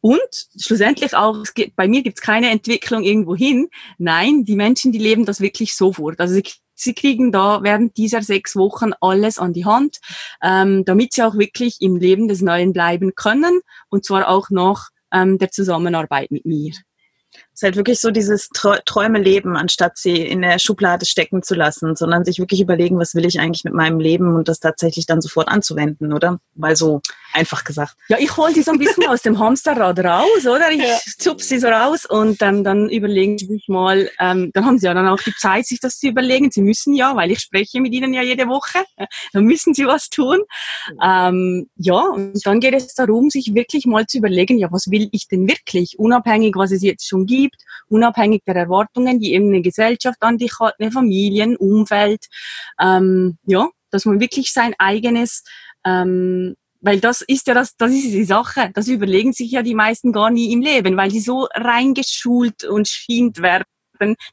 [0.00, 3.68] Und schlussendlich auch, es gibt, bei mir gibt es keine Entwicklung irgendwo hin.
[3.98, 6.20] Nein, die Menschen, die leben das wirklich sofort.
[6.20, 6.44] Also sie,
[6.80, 9.98] sie kriegen da während dieser sechs Wochen alles an die Hand,
[10.42, 13.60] ähm, damit sie auch wirklich im Leben des Neuen bleiben können.
[13.88, 16.72] Und zwar auch nach ähm, der Zusammenarbeit mit mir.
[17.58, 21.56] Es ist halt wirklich so dieses Träume leben, anstatt sie in der Schublade stecken zu
[21.56, 25.06] lassen, sondern sich wirklich überlegen, was will ich eigentlich mit meinem Leben und das tatsächlich
[25.06, 26.38] dann sofort anzuwenden, oder?
[26.54, 27.00] Mal so
[27.32, 27.96] einfach gesagt.
[28.10, 30.70] Ja, ich hole sie so ein bisschen aus dem Hamsterrad raus, oder?
[30.70, 30.98] Ich ja.
[31.20, 34.86] schub sie so raus und ähm, dann überlegen sie sich mal, ähm, dann haben sie
[34.86, 36.52] ja dann auch die Zeit, sich das zu überlegen.
[36.52, 38.84] Sie müssen ja, weil ich spreche mit ihnen ja jede Woche,
[39.32, 40.38] dann müssen sie was tun.
[41.02, 45.08] Ähm, ja, und dann geht es darum, sich wirklich mal zu überlegen, ja, was will
[45.10, 49.62] ich denn wirklich, unabhängig, was es jetzt schon gibt gibt, unabhängig der Erwartungen, die eine
[49.62, 52.26] Gesellschaft an dich hat, eine Familie, ein Umfeld.
[52.80, 55.44] Ähm, ja, dass man wirklich sein eigenes
[55.84, 58.70] ähm, weil das ist ja das, das ist die Sache.
[58.72, 62.86] Das überlegen sich ja die meisten gar nie im Leben, weil sie so reingeschult und
[62.86, 63.64] schient werden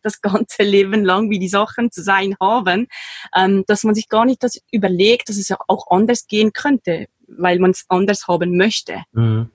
[0.04, 2.88] das ganze Leben lang, wie die Sachen zu sein haben,
[3.36, 7.08] ähm, dass man sich gar nicht das überlegt, dass es ja auch anders gehen könnte,
[7.28, 9.04] weil man es anders haben möchte.
[9.14, 9.50] Mhm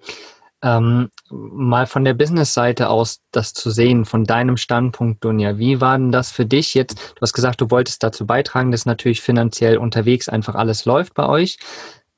[0.63, 5.59] ähm, mal von der Business-Seite aus das zu sehen, von deinem Standpunkt, Dunja.
[5.59, 7.15] Wie war denn das für dich jetzt?
[7.17, 11.27] Du hast gesagt, du wolltest dazu beitragen, dass natürlich finanziell unterwegs einfach alles läuft bei
[11.27, 11.59] euch.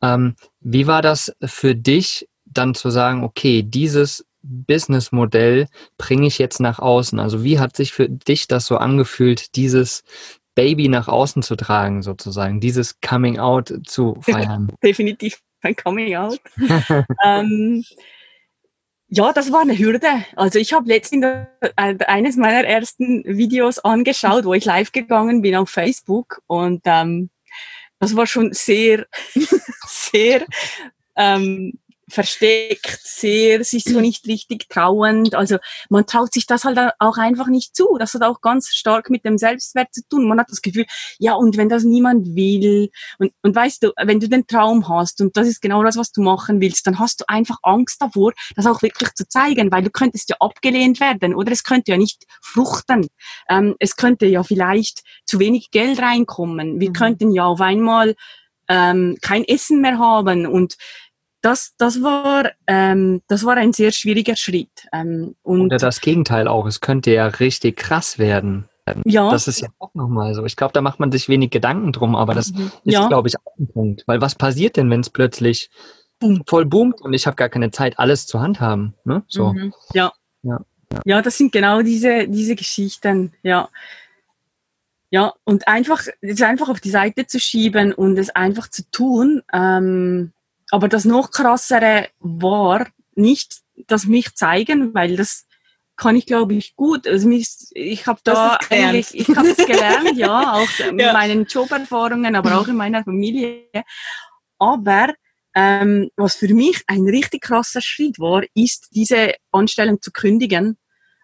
[0.02, 6.60] Ähm, wie war das für dich, dann zu sagen, okay, dieses Businessmodell bringe ich jetzt
[6.60, 7.20] nach außen?
[7.20, 10.02] Also wie hat sich für dich das so angefühlt, dieses
[10.54, 14.72] Baby nach außen zu tragen, sozusagen, dieses Coming Out zu feiern?
[14.82, 16.40] Definitiv ein Coming Out.
[17.24, 17.84] ähm,
[19.14, 20.08] ja, das war eine Hürde.
[20.36, 21.26] Also ich habe letztens
[21.60, 27.28] äh, eines meiner ersten Videos angeschaut, wo ich live gegangen bin auf Facebook und ähm,
[27.98, 29.06] das war schon sehr,
[29.86, 30.46] sehr
[31.14, 31.74] ähm,
[32.12, 35.34] versteckt, sehr, sich so nicht richtig trauend.
[35.34, 35.56] Also
[35.88, 37.96] man traut sich das halt auch einfach nicht zu.
[37.98, 40.28] Das hat auch ganz stark mit dem Selbstwert zu tun.
[40.28, 40.84] Man hat das Gefühl,
[41.18, 45.22] ja, und wenn das niemand will, und, und weißt du, wenn du den Traum hast
[45.22, 48.32] und das ist genau das, was du machen willst, dann hast du einfach Angst davor,
[48.56, 51.96] das auch wirklich zu zeigen, weil du könntest ja abgelehnt werden oder es könnte ja
[51.96, 53.08] nicht fruchten.
[53.48, 56.78] Ähm, es könnte ja vielleicht zu wenig Geld reinkommen.
[56.78, 56.94] Wir mhm.
[56.94, 58.14] könnten ja auf einmal
[58.68, 60.76] ähm, kein Essen mehr haben und
[61.42, 64.86] das, das, war, ähm, das war ein sehr schwieriger Schritt.
[64.92, 66.66] Ähm, und Oder das Gegenteil auch.
[66.66, 68.68] Es könnte ja richtig krass werden.
[69.04, 69.30] Ja.
[69.30, 70.44] Das ist ja auch nochmal so.
[70.44, 72.72] Ich glaube, da macht man sich wenig Gedanken drum, aber das mhm.
[72.84, 73.08] ist, ja.
[73.08, 74.04] glaube ich, auch ein Punkt.
[74.06, 75.70] Weil was passiert denn, wenn es plötzlich
[76.18, 76.42] Boom.
[76.46, 78.94] voll boomt und ich habe gar keine Zeit, alles zur Hand haben?
[79.04, 79.22] Ne?
[79.28, 79.52] So.
[79.52, 79.74] Mhm.
[79.92, 80.12] Ja.
[80.42, 80.60] ja.
[81.04, 83.68] Ja, das sind genau diese, diese Geschichten, ja.
[85.10, 89.42] Ja, und einfach, es einfach auf die Seite zu schieben und es einfach zu tun.
[89.52, 90.32] Ähm,
[90.72, 95.46] aber das noch krassere war nicht das mich zeigen, weil das
[95.96, 97.06] kann ich glaube ich gut.
[97.06, 100.92] Also mich, ich habe da eigentlich, ich habe es gelernt, ja, auch ja.
[100.92, 103.66] mit meinen Joberfahrungen, aber auch in meiner Familie.
[104.58, 105.12] Aber
[105.54, 110.78] ähm, was für mich ein richtig krasser Schritt war, ist diese Anstellung zu kündigen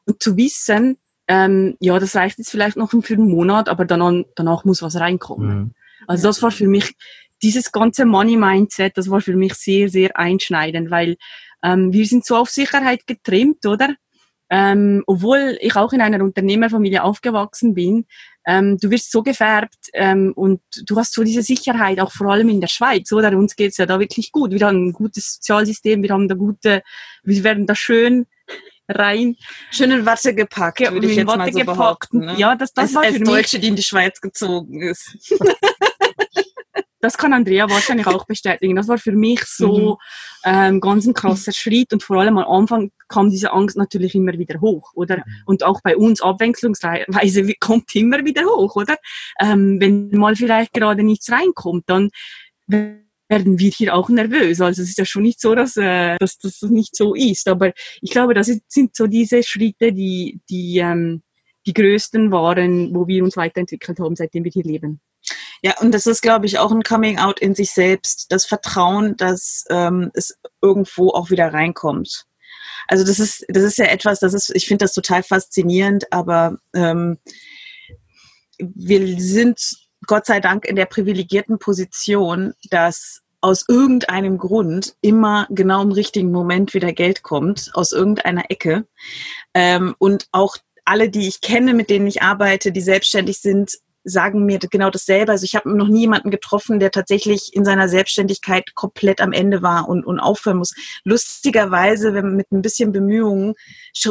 [0.05, 4.27] und zu wissen, ähm, ja, das reicht jetzt vielleicht noch für einen Monat, aber dann,
[4.35, 5.59] danach muss was reinkommen.
[5.59, 5.75] Mhm.
[6.07, 6.95] Also das war für mich,
[7.43, 11.17] dieses ganze Money-Mindset, das war für mich sehr, sehr einschneidend, weil
[11.63, 13.95] ähm, wir sind so auf Sicherheit getrimmt, oder?
[14.51, 18.07] Ähm, obwohl ich auch in einer Unternehmerfamilie aufgewachsen bin,
[18.47, 22.49] ähm, du wirst so gefärbt ähm, und du hast so diese Sicherheit, auch vor allem
[22.49, 23.37] in der Schweiz, oder?
[23.37, 24.53] Uns geht's ja da wirklich gut.
[24.53, 26.83] Wir haben ein gutes Sozialsystem, wir haben da gute,
[27.25, 28.27] wir werden da schön
[28.89, 29.37] rein.
[29.71, 31.79] Schön in Watte gepackt, ja, würde ich jetzt Watte mal so gepackt.
[31.79, 32.19] behaupten.
[32.21, 32.35] Ne?
[32.39, 35.15] Ja, das, das als, war für als mich, Deutsche, die in die Schweiz gezogen ist.
[37.01, 38.77] das kann Andrea wahrscheinlich auch bestätigen.
[38.77, 39.99] Das war für mich so
[40.45, 40.51] mhm.
[40.53, 44.33] ähm, ganz ein krasser Schritt und vor allem am Anfang kam diese Angst natürlich immer
[44.33, 45.19] wieder hoch, oder?
[45.19, 45.43] Mhm.
[45.47, 48.97] Und auch bei uns abwechslungsweise kommt immer wieder hoch, oder?
[49.41, 52.11] Ähm, wenn mal vielleicht gerade nichts reinkommt, dann
[53.29, 54.61] werden wir hier auch nervös.
[54.61, 57.49] Also es ist ja schon nicht so, dass, äh, dass, dass das nicht so ist.
[57.49, 61.23] Aber ich glaube, das sind so diese Schritte, die, die, ähm,
[61.67, 65.01] die größten waren, wo wir uns weiterentwickelt haben, seitdem wir hier leben.
[65.63, 68.27] Ja, und das ist, glaube ich, auch ein Coming Out in sich selbst.
[68.31, 72.25] Das Vertrauen, dass ähm, es irgendwo auch wieder reinkommt.
[72.87, 76.57] Also das ist, das ist ja etwas, das ist, ich finde das total faszinierend, aber
[76.75, 77.19] ähm,
[78.59, 79.61] wir sind
[80.07, 86.33] Gott sei Dank in der privilegierten Position, dass aus irgendeinem Grund immer genau im richtigen
[86.33, 88.87] Moment wieder Geld kommt, aus irgendeiner Ecke.
[89.55, 94.45] Ähm, und auch alle, die ich kenne, mit denen ich arbeite, die selbstständig sind, sagen
[94.45, 95.33] mir genau dasselbe.
[95.33, 99.63] Also ich habe noch nie jemanden getroffen, der tatsächlich in seiner Selbstständigkeit komplett am Ende
[99.63, 100.75] war und, und aufhören muss.
[101.05, 103.55] Lustigerweise, wenn man mit ein bisschen Bemühungen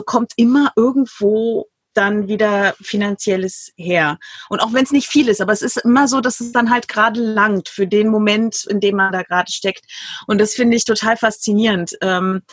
[0.05, 4.19] kommt immer irgendwo dann wieder finanzielles her.
[4.49, 6.69] Und auch wenn es nicht viel ist, aber es ist immer so, dass es dann
[6.69, 9.85] halt gerade langt für den Moment, in dem man da gerade steckt.
[10.27, 11.97] Und das finde ich total faszinierend.
[12.01, 12.43] Ähm,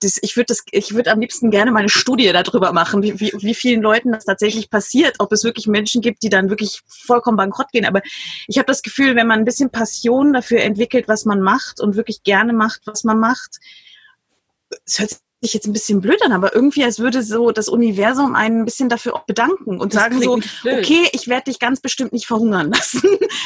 [0.00, 0.64] das, ich würde das,
[1.06, 4.70] am liebsten gerne mal eine Studie darüber machen, wie, wie, wie vielen Leuten das tatsächlich
[4.70, 7.84] passiert, ob es wirklich Menschen gibt, die dann wirklich vollkommen bankrott gehen.
[7.84, 8.02] Aber
[8.46, 11.96] ich habe das Gefühl, wenn man ein bisschen Passion dafür entwickelt, was man macht und
[11.96, 13.58] wirklich gerne macht, was man macht,
[14.84, 18.34] es hört sich jetzt ein bisschen blöd an, aber irgendwie als würde so das Universum
[18.34, 22.12] einen ein bisschen dafür bedanken und das sagen so, okay, ich werde dich ganz bestimmt
[22.12, 23.02] nicht verhungern lassen.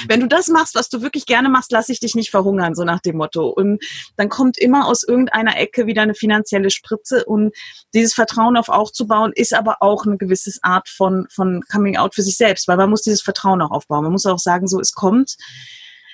[0.08, 2.84] Wenn du das machst, was du wirklich gerne machst, lasse ich dich nicht verhungern, so
[2.84, 3.48] nach dem Motto.
[3.48, 3.82] Und
[4.16, 7.54] dann kommt immer aus irgendeiner Ecke wieder eine finanzielle Spritze und
[7.94, 12.22] dieses Vertrauen auf aufzubauen ist aber auch eine gewisse Art von, von Coming Out für
[12.22, 14.02] sich selbst, weil man muss dieses Vertrauen auch aufbauen.
[14.02, 15.36] Man muss auch sagen, so, es kommt.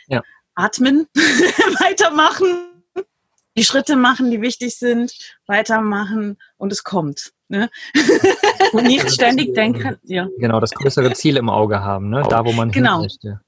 [0.08, 0.22] Ja.
[0.54, 2.77] Atmen, weitermachen,
[3.58, 5.12] die Schritte machen, die wichtig sind,
[5.46, 7.32] weitermachen und es kommt.
[7.48, 7.70] Ne?
[8.72, 9.96] und nicht ständig denken.
[10.04, 10.28] Ja.
[10.38, 12.22] Genau, das größere Ziel im Auge haben, ne?
[12.28, 13.00] da wo man genau.
[13.00, 13.40] hin möchte.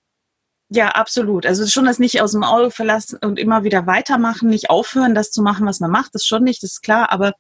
[0.73, 1.47] Ja, absolut.
[1.47, 5.33] Also schon das nicht aus dem Auge verlassen und immer wieder weitermachen, nicht aufhören, das
[5.33, 7.11] zu machen, was man macht, das schon nicht, das ist klar.
[7.11, 7.35] Aber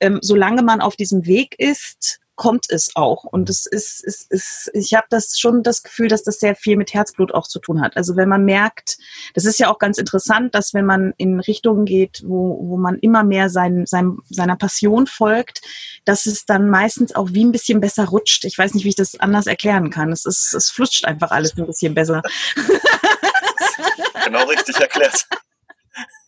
[0.00, 3.24] ähm, solange man auf diesem Weg ist, kommt es auch.
[3.24, 6.76] Und es ist, ist, ist ich habe das schon das Gefühl, dass das sehr viel
[6.76, 7.96] mit Herzblut auch zu tun hat.
[7.96, 8.98] Also wenn man merkt,
[9.34, 12.98] das ist ja auch ganz interessant, dass wenn man in Richtungen geht, wo, wo man
[12.98, 15.60] immer mehr sein, sein, seiner Passion folgt,
[16.04, 18.44] dass es dann meistens auch wie ein bisschen besser rutscht.
[18.44, 20.12] Ich weiß nicht, wie ich das anders erklären kann.
[20.12, 22.22] Es, ist, es flutscht einfach alles ein bisschen besser.
[24.24, 25.26] genau richtig erklärt.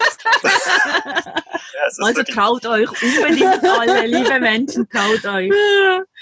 [1.76, 5.50] Ja, also traut euch unbedingt alle, liebe Menschen, traut euch.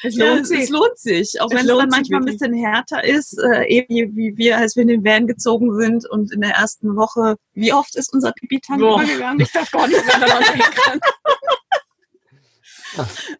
[0.02, 0.60] Es lohnt ja, sich.
[0.60, 1.40] Es lohnt sich.
[1.40, 4.82] Auch wenn es dann manchmal ein bisschen härter ist, äh, eben wie wir, als wir
[4.82, 8.80] in den Van gezogen sind und in der ersten Woche, wie oft ist unser Pipi-Tank
[8.80, 9.40] übergegangen?
[9.40, 11.00] Ich darf gar nicht mehr daran denken.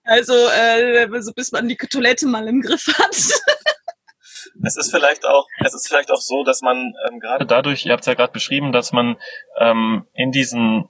[0.05, 3.17] Also, äh, so bis man die Toilette mal im Griff hat.
[4.63, 7.93] Es ist vielleicht auch, es ist vielleicht auch so, dass man ähm, gerade dadurch, ihr
[7.93, 9.17] habt es ja gerade beschrieben, dass man
[9.59, 10.89] ähm, in diesen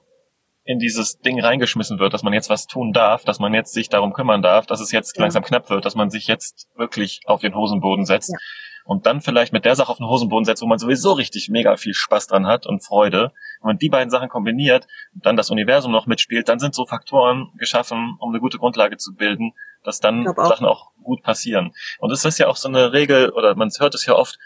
[0.67, 3.87] in dieses Ding reingeschmissen wird, dass man jetzt was tun darf, dass man jetzt sich
[3.87, 5.21] darum kümmern darf, dass es jetzt ja.
[5.21, 8.37] langsam knapp wird, dass man sich jetzt wirklich auf den Hosenboden setzt ja.
[8.85, 11.75] Und dann vielleicht mit der Sache auf den Hosenboden setzt, wo man sowieso richtig mega
[11.75, 13.33] viel Spaß dran hat und Freude.
[13.61, 16.85] Wenn man die beiden Sachen kombiniert und dann das Universum noch mitspielt, dann sind so
[16.85, 20.47] Faktoren geschaffen, um eine gute Grundlage zu bilden, dass dann auch.
[20.47, 21.73] Sachen auch gut passieren.
[21.97, 24.37] Und es ist ja auch so eine Regel, oder man hört es ja oft,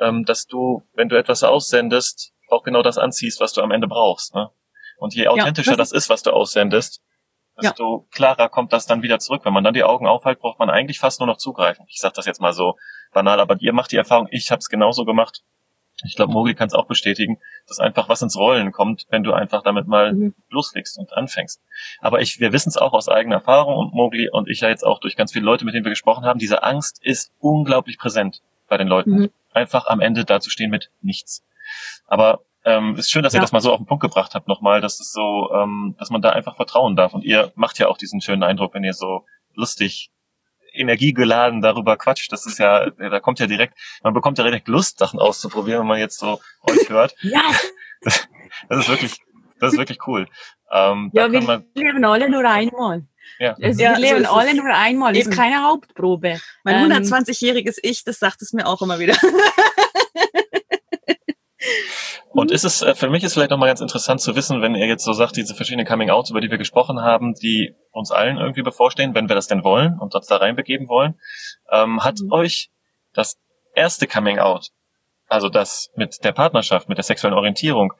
[0.00, 3.88] ähm, dass du, wenn du etwas aussendest, auch genau das anziehst, was du am Ende
[3.88, 4.34] brauchst.
[4.34, 4.50] Ne?
[4.96, 7.02] Und je authentischer ja, das, das, ist, was du aussendest,
[7.60, 9.44] desto klarer kommt das dann wieder zurück.
[9.44, 11.84] Wenn man dann die Augen aufhält, braucht man eigentlich fast nur noch zugreifen.
[11.88, 12.76] Ich sage das jetzt mal so
[13.12, 15.42] banal, aber ihr macht die Erfahrung, ich habe es genauso gemacht.
[16.04, 17.38] Ich glaube, Mogli kann es auch bestätigen,
[17.68, 20.34] dass einfach was ins Rollen kommt, wenn du einfach damit mal Mhm.
[20.48, 21.60] loslegst und anfängst.
[22.00, 24.84] Aber ich, wir wissen es auch aus eigener Erfahrung und Mogli und ich ja jetzt
[24.84, 28.40] auch durch ganz viele Leute, mit denen wir gesprochen haben, diese Angst ist unglaublich präsent
[28.68, 29.10] bei den Leuten.
[29.12, 29.30] Mhm.
[29.52, 31.44] Einfach am Ende dazustehen mit nichts.
[32.06, 33.42] Aber ähm, ist schön, dass ihr Ja.
[33.42, 36.22] das mal so auf den Punkt gebracht habt nochmal, dass es so, ähm, dass man
[36.22, 37.12] da einfach vertrauen darf.
[37.14, 40.10] Und ihr macht ja auch diesen schönen Eindruck, wenn ihr so lustig,
[40.74, 42.32] energiegeladen darüber quatscht.
[42.32, 45.86] Das ist ja, da kommt ja direkt, man bekommt ja direkt Lust, Sachen auszuprobieren, wenn
[45.88, 47.14] man jetzt so euch hört.
[47.22, 47.42] Ja,
[48.68, 49.16] Das ist wirklich,
[49.60, 50.26] das ist wirklich cool.
[50.72, 53.04] Ähm, ja wir man, leben alle nur einmal.
[53.38, 53.54] ja.
[53.62, 55.14] Also Ja, wir so leben ist alle nur einmal.
[55.16, 55.36] Ist Eben.
[55.36, 56.40] keine Hauptprobe.
[56.64, 59.14] Mein Ähm, 120-jähriges Ich, das sagt es mir auch immer wieder.
[62.34, 64.86] Und ist es, äh, für mich ist vielleicht nochmal ganz interessant zu wissen, wenn ihr
[64.86, 68.62] jetzt so sagt, diese verschiedenen Coming-Outs, über die wir gesprochen haben, die uns allen irgendwie
[68.62, 71.20] bevorstehen, wenn wir das denn wollen und uns da reinbegeben wollen,
[71.70, 72.32] ähm, hat Mhm.
[72.32, 72.70] euch
[73.12, 73.38] das
[73.74, 74.68] erste Coming-Out,
[75.28, 77.92] also das mit der Partnerschaft, mit der sexuellen Orientierung,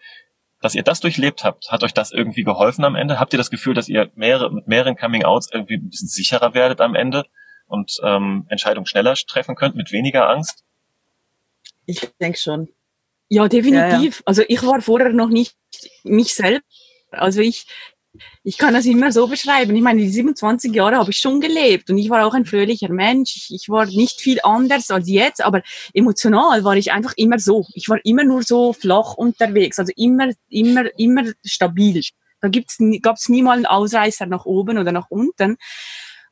[0.63, 3.19] dass ihr das durchlebt habt, hat euch das irgendwie geholfen am Ende?
[3.19, 6.81] Habt ihr das Gefühl, dass ihr mehrere, mit mehreren Coming-Outs irgendwie ein bisschen sicherer werdet
[6.81, 7.25] am Ende
[7.67, 10.65] und ähm, Entscheidungen schneller treffen könnt, mit weniger Angst?
[11.85, 12.69] Ich denke schon.
[13.35, 14.17] Ja, definitiv.
[14.19, 15.55] Ja, Also ich war vorher noch nicht
[16.05, 16.67] mich selbst.
[17.11, 17.67] Also ich,
[18.45, 19.75] ich kann das immer so beschreiben.
[19.75, 22.91] Ich meine, die 27 Jahre habe ich schon gelebt und ich war auch ein fröhlicher
[22.91, 23.37] Mensch.
[23.37, 25.63] Ich, ich war nicht viel anders als jetzt, aber
[25.95, 27.67] emotional war ich einfach immer so.
[27.73, 32.03] Ich war immer nur so flach unterwegs, also immer, immer, immer stabil.
[32.43, 35.57] Da gibt's, nie- gab's nie mal einen Ausreißer nach oben oder nach unten.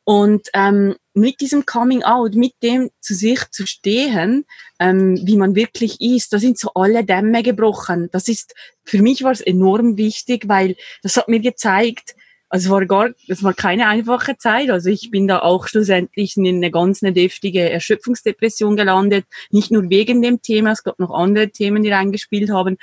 [0.05, 4.45] Und ähm, mit diesem Coming Out, mit dem zu sich zu stehen,
[4.79, 8.09] ähm, wie man wirklich ist, da sind so alle Dämme gebrochen.
[8.13, 12.15] Das ist, für mich war es enorm wichtig, weil das hat mir gezeigt,
[12.53, 14.71] also es war gar, es war keine einfache Zeit.
[14.71, 19.25] Also ich bin da auch schlussendlich in eine ganz eine deftige Erschöpfungsdepression gelandet.
[19.51, 22.77] Nicht nur wegen dem Thema, es gab noch andere Themen, die reingespielt haben.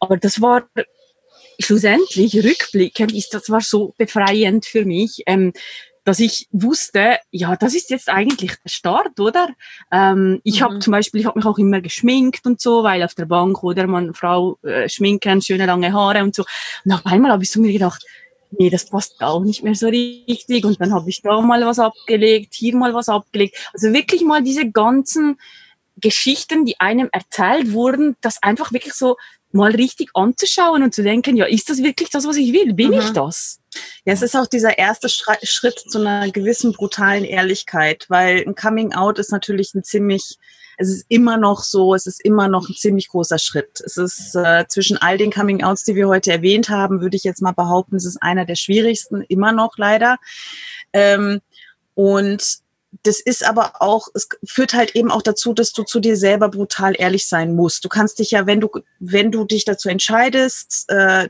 [0.00, 0.68] Aber das war
[1.58, 5.22] schlussendlich rückblickend ist das war so befreiend für mich.
[5.26, 5.54] Ähm,
[6.06, 9.48] dass ich wusste, ja, das ist jetzt eigentlich der Start, oder?
[9.92, 10.64] Ähm, ich Mhm.
[10.64, 13.62] habe zum Beispiel, ich habe mich auch immer geschminkt und so, weil auf der Bank
[13.64, 16.44] oder man Frau äh, schminken, schöne lange Haare und so.
[16.84, 18.06] Und auf einmal habe ich so mir gedacht,
[18.52, 20.64] nee, das passt auch nicht mehr so richtig.
[20.64, 23.56] Und dann habe ich da mal was abgelegt, hier mal was abgelegt.
[23.74, 25.38] Also wirklich mal diese ganzen
[25.96, 29.16] Geschichten, die einem erzählt wurden, das einfach wirklich so
[29.52, 32.74] mal richtig anzuschauen und zu denken, ja, ist das wirklich das, was ich will?
[32.74, 32.98] Bin Mhm.
[32.98, 33.58] ich das?
[34.04, 38.92] Ja, es ist auch dieser erste Schritt zu einer gewissen brutalen Ehrlichkeit, weil ein Coming
[38.92, 40.38] Out ist natürlich ein ziemlich,
[40.78, 43.80] es ist immer noch so, es ist immer noch ein ziemlich großer Schritt.
[43.84, 47.24] Es ist äh, zwischen all den Coming Outs, die wir heute erwähnt haben, würde ich
[47.24, 50.18] jetzt mal behaupten, es ist einer der schwierigsten, immer noch leider.
[50.92, 51.40] Ähm,
[51.94, 52.60] und
[53.02, 56.48] das ist aber auch, es führt halt eben auch dazu, dass du zu dir selber
[56.48, 57.84] brutal ehrlich sein musst.
[57.84, 61.28] Du kannst dich ja, wenn du, wenn du dich dazu entscheidest, äh,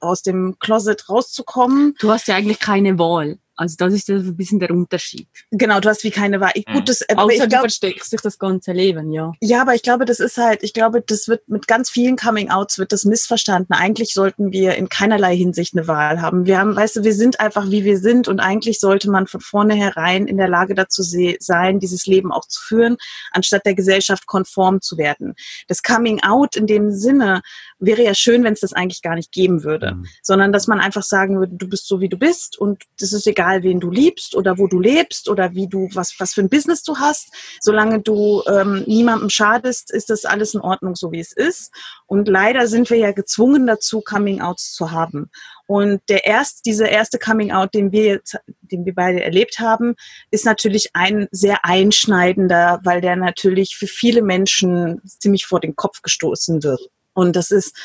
[0.00, 3.38] aus dem Closet rauszukommen, Du hast ja eigentlich keine Wahl.
[3.60, 5.28] Also das ist ja so ein bisschen der Unterschied.
[5.50, 6.50] Genau, du hast wie keine Wahl.
[6.54, 6.72] Ich, Mhm.
[6.72, 9.32] gut, das, aber Außer ich du glaub, versteckst dich das ganze Leben, ja.
[9.40, 12.78] ja, aber ich glaube, das ist halt, ich glaube, das wird mit ganz vielen Coming-Outs
[12.78, 13.74] wird das missverstanden.
[13.74, 16.46] Eigentlich sollten wir in keinerlei Hinsicht eine Wahl haben.
[16.46, 19.40] Wir haben, weißt du, wir sind einfach wie wir sind und eigentlich sollte man von
[19.40, 22.96] vornherein in der Lage dazu se- sein, dieses Leben auch zu führen,
[23.32, 25.34] anstatt der Gesellschaft konform zu werden.
[25.68, 27.42] Das Coming-out in dem Sinne
[27.78, 30.06] wäre ja schön, wenn es das eigentlich gar nicht geben würde, Mhm.
[30.22, 33.26] sondern dass man einfach sagen würde, du bist so wie du bist und es ist
[33.26, 36.48] egal, wen du liebst oder wo du lebst oder wie du was was für ein
[36.48, 41.20] Business du hast, solange du ähm, niemandem schadest, ist das alles in Ordnung, so wie
[41.20, 41.72] es ist.
[42.06, 45.30] Und leider sind wir ja gezwungen dazu, Coming-outs zu haben.
[45.66, 49.94] Und der erst, dieser erste Coming-out, den wir jetzt, den wir beide erlebt haben,
[50.30, 56.02] ist natürlich ein sehr einschneidender, weil der natürlich für viele Menschen ziemlich vor den Kopf
[56.02, 56.80] gestoßen wird.
[57.20, 57.76] Und das ist,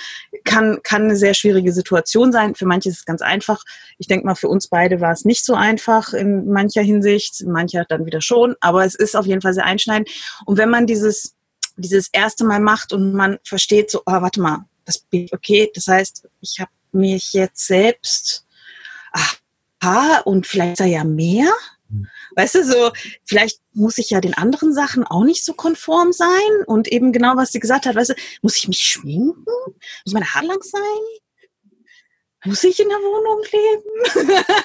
[0.43, 2.55] kann, kann eine sehr schwierige Situation sein.
[2.55, 3.63] Für manche ist es ganz einfach.
[3.97, 7.51] Ich denke mal, für uns beide war es nicht so einfach in mancher Hinsicht, in
[7.51, 8.55] mancher dann wieder schon.
[8.61, 10.09] Aber es ist auf jeden Fall sehr einschneidend.
[10.45, 11.35] Und wenn man dieses,
[11.77, 15.69] dieses erste Mal macht und man versteht so, ah, warte mal, das bin okay.
[15.73, 18.45] Das heißt, ich habe mich jetzt selbst,
[19.81, 21.51] aha, und vielleicht ist da ja mehr.
[22.35, 22.91] Weißt du, so,
[23.25, 26.29] vielleicht muss ich ja den anderen Sachen auch nicht so konform sein.
[26.65, 29.45] Und eben genau, was sie gesagt hat, weißt du, muss ich mich schminken?
[30.05, 30.81] Muss meine Haare lang sein?
[32.45, 34.43] Muss ich in der Wohnung leben?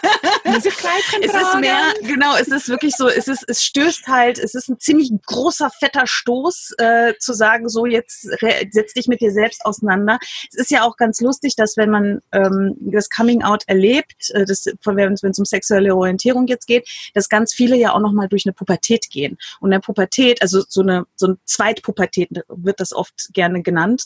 [0.50, 4.54] Also es ist mehr, genau, es ist wirklich so, es ist, es stößt halt, es
[4.54, 8.28] ist ein ziemlich großer, fetter Stoß, äh, zu sagen, so jetzt
[8.70, 10.18] setz dich mit dir selbst auseinander.
[10.50, 14.44] Es ist ja auch ganz lustig, dass wenn man ähm, das Coming Out erlebt, äh,
[14.44, 18.44] das, wenn es um sexuelle Orientierung jetzt geht, dass ganz viele ja auch nochmal durch
[18.44, 19.38] eine Pubertät gehen.
[19.60, 24.04] Und eine Pubertät, also so eine so ein Zweitpubertät wird das oft gerne genannt.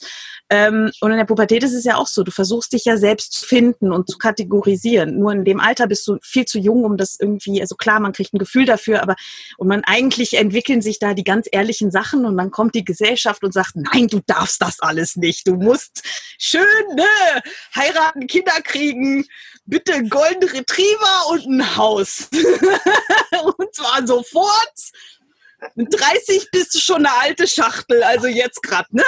[0.51, 3.33] Ähm, und in der Pubertät ist es ja auch so, du versuchst dich ja selbst
[3.33, 5.19] zu finden und zu kategorisieren.
[5.19, 8.13] Nur in dem Alter bist du viel zu jung, um das irgendwie, also klar, man
[8.13, 9.17] kriegt ein Gefühl dafür, aber
[9.59, 13.43] und man eigentlich entwickeln sich da die ganz ehrlichen Sachen und dann kommt die Gesellschaft
[13.45, 15.47] und sagt, nein, du darfst das alles nicht.
[15.49, 16.03] Du musst
[16.39, 17.05] schön ne,
[17.75, 19.25] heiraten, Kinder kriegen,
[19.67, 22.29] bitte Golden Retriever und ein Haus.
[23.59, 24.73] und zwar sofort
[25.75, 29.05] mit 30 bist du schon eine alte Schachtel, also jetzt gerade, ne?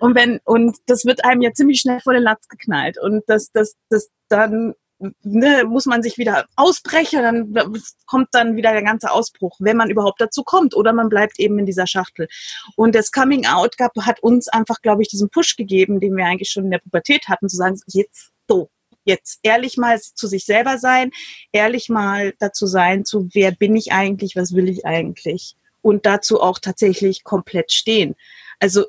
[0.00, 2.98] und wenn, und das wird einem ja ziemlich schnell vor den Latz geknallt.
[2.98, 4.74] Und das, das, das dann
[5.22, 9.90] ne, muss man sich wieder ausbrechen, dann kommt dann wieder der ganze Ausbruch, wenn man
[9.90, 10.74] überhaupt dazu kommt.
[10.74, 12.28] Oder man bleibt eben in dieser Schachtel.
[12.76, 16.26] Und das Coming Out gab, hat uns einfach, glaube ich, diesen Push gegeben, den wir
[16.26, 18.70] eigentlich schon in der Pubertät hatten, zu sagen, jetzt so,
[19.08, 21.10] jetzt ehrlich mal zu sich selber sein,
[21.50, 26.40] ehrlich mal dazu sein, zu wer bin ich eigentlich, was will ich eigentlich und dazu
[26.40, 28.14] auch tatsächlich komplett stehen.
[28.60, 28.86] Also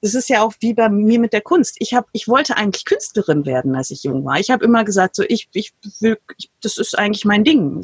[0.00, 1.76] es ist ja auch wie bei mir mit der Kunst.
[1.80, 4.38] Ich habe, ich wollte eigentlich Künstlerin werden, als ich jung war.
[4.38, 7.76] Ich habe immer gesagt, so ich, ich will, ich, das ist eigentlich mein Ding.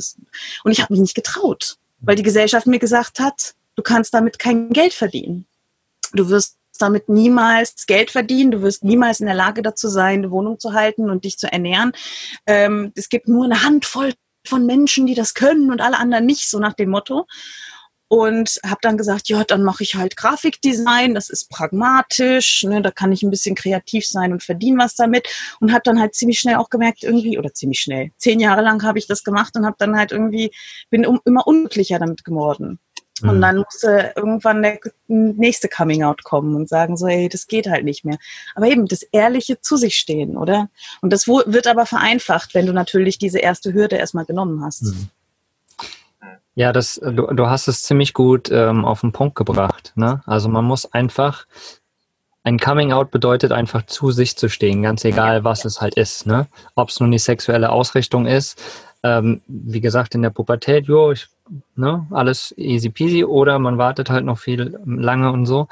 [0.65, 4.39] Und ich habe mich nicht getraut, weil die Gesellschaft mir gesagt hat, du kannst damit
[4.39, 5.47] kein Geld verdienen.
[6.13, 10.31] Du wirst damit niemals Geld verdienen, du wirst niemals in der Lage dazu sein, eine
[10.31, 11.93] Wohnung zu halten und dich zu ernähren.
[12.47, 14.13] Ähm, es gibt nur eine Handvoll
[14.47, 17.27] von Menschen, die das können und alle anderen nicht, so nach dem Motto.
[18.09, 22.93] Und habe dann gesagt, ja, dann mache ich halt Grafikdesign, das ist pragmatisch, ne, da
[22.93, 25.27] kann ich ein bisschen kreativ sein und verdiene was damit.
[25.59, 28.85] Und habe dann halt ziemlich schnell auch gemerkt, irgendwie, oder ziemlich schnell, zehn Jahre lang
[28.85, 30.53] habe ich das gemacht und habe dann halt irgendwie,
[30.89, 32.79] bin um, immer unglücklicher damit geworden.
[33.23, 37.67] Und dann musste irgendwann der nächste Coming Out kommen und sagen so, hey, das geht
[37.67, 38.19] halt nicht mehr.
[38.55, 40.69] Aber eben das ehrliche zu sich stehen, oder?
[41.01, 44.83] Und das wird aber vereinfacht, wenn du natürlich diese erste Hürde erstmal genommen hast.
[44.83, 45.09] Mhm.
[46.55, 49.93] Ja, das, du, du hast es ziemlich gut ähm, auf den Punkt gebracht.
[49.95, 50.23] Ne?
[50.27, 51.47] Also man muss einfach,
[52.45, 56.27] ein Coming Out bedeutet einfach zu sich zu stehen, ganz egal, was es halt ist.
[56.27, 56.47] Ne?
[56.75, 58.59] Ob es nun die sexuelle Ausrichtung ist,
[59.03, 61.29] ähm, wie gesagt, in der Pubertät, jo, ich
[61.75, 65.69] ne, alles easy peasy oder man wartet halt noch viel lange und so.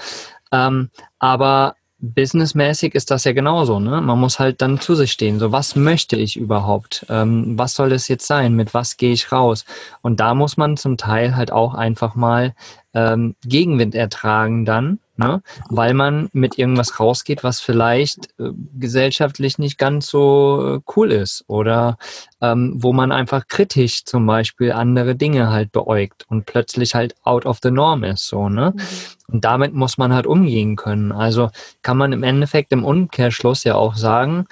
[0.52, 3.80] Ähm, aber businessmäßig ist das ja genauso.
[3.80, 4.00] Ne?
[4.00, 5.38] Man muss halt dann zu sich stehen.
[5.38, 7.06] So, was möchte ich überhaupt?
[7.08, 8.54] Ähm, was soll es jetzt sein?
[8.54, 9.64] Mit was gehe ich raus?
[10.02, 12.54] Und da muss man zum Teil halt auch einfach mal
[12.92, 15.42] ähm, Gegenwind ertragen dann ne?
[15.68, 21.44] weil man mit irgendwas rausgeht, was vielleicht äh, gesellschaftlich nicht ganz so äh, cool ist
[21.46, 21.96] oder
[22.40, 27.46] ähm, wo man einfach kritisch zum Beispiel andere Dinge halt beäugt und plötzlich halt out
[27.46, 28.72] of the norm ist, so, ne?
[28.74, 28.82] Mhm.
[29.26, 31.10] Und damit muss man halt umgehen können.
[31.10, 31.50] Also
[31.80, 34.46] kann man im Endeffekt im Umkehrschluss ja auch sagen,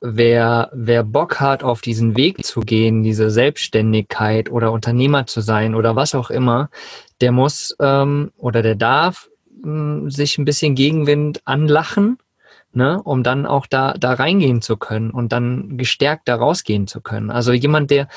[0.00, 5.74] wer, wer Bock hat, auf diesen Weg zu gehen, diese Selbstständigkeit oder Unternehmer zu sein
[5.74, 6.70] oder was auch immer,
[7.20, 9.28] der muss ähm, oder der darf
[10.10, 12.18] sich ein bisschen Gegenwind anlachen,
[12.72, 17.00] ne, um dann auch da, da reingehen zu können und dann gestärkt da rausgehen zu
[17.00, 17.30] können.
[17.30, 18.08] Also jemand, der,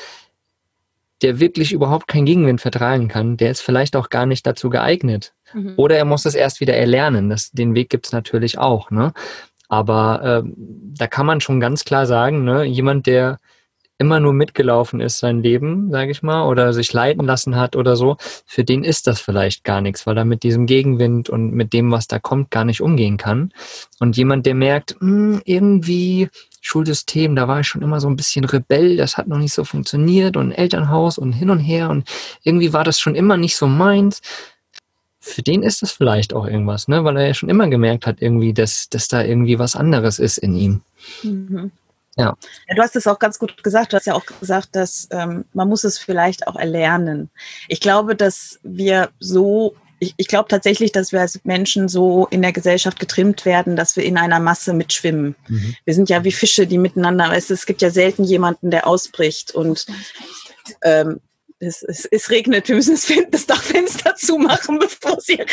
[1.22, 5.32] der wirklich überhaupt keinen Gegenwind vertragen kann, der ist vielleicht auch gar nicht dazu geeignet.
[5.52, 5.74] Mhm.
[5.76, 7.28] Oder er muss es erst wieder erlernen.
[7.28, 8.90] Das, den Weg gibt es natürlich auch.
[8.90, 9.12] Ne?
[9.68, 10.50] Aber äh,
[10.96, 13.38] da kann man schon ganz klar sagen, ne, jemand, der
[13.98, 17.96] immer nur mitgelaufen ist sein Leben, sage ich mal, oder sich leiten lassen hat oder
[17.96, 21.72] so, für den ist das vielleicht gar nichts, weil er mit diesem Gegenwind und mit
[21.72, 23.52] dem, was da kommt, gar nicht umgehen kann.
[23.98, 26.28] Und jemand, der merkt, hm, irgendwie
[26.60, 29.64] Schulsystem, da war ich schon immer so ein bisschen Rebell, das hat noch nicht so
[29.64, 32.08] funktioniert und Elternhaus und hin und her und
[32.42, 34.22] irgendwie war das schon immer nicht so meins.
[35.20, 37.04] Für den ist das vielleicht auch irgendwas, ne?
[37.04, 40.38] weil er ja schon immer gemerkt hat, irgendwie, dass, dass da irgendwie was anderes ist
[40.38, 40.80] in ihm.
[41.22, 41.72] Mhm.
[42.18, 42.36] Ja.
[42.68, 42.74] ja.
[42.74, 43.92] Du hast es auch ganz gut gesagt.
[43.92, 47.30] Du hast ja auch gesagt, dass ähm, man muss es vielleicht auch erlernen.
[47.68, 52.42] Ich glaube, dass wir so, ich, ich glaube tatsächlich, dass wir als Menschen so in
[52.42, 55.36] der Gesellschaft getrimmt werden, dass wir in einer Masse mitschwimmen.
[55.48, 55.76] Mhm.
[55.84, 59.54] Wir sind ja wie Fische, die miteinander, es, es gibt ja selten jemanden, der ausbricht
[59.54, 59.86] und
[60.82, 61.20] ähm,
[61.60, 65.44] es, es, es, regnet, wir müssen das, das Dachfenster zumachen, bevor es hier,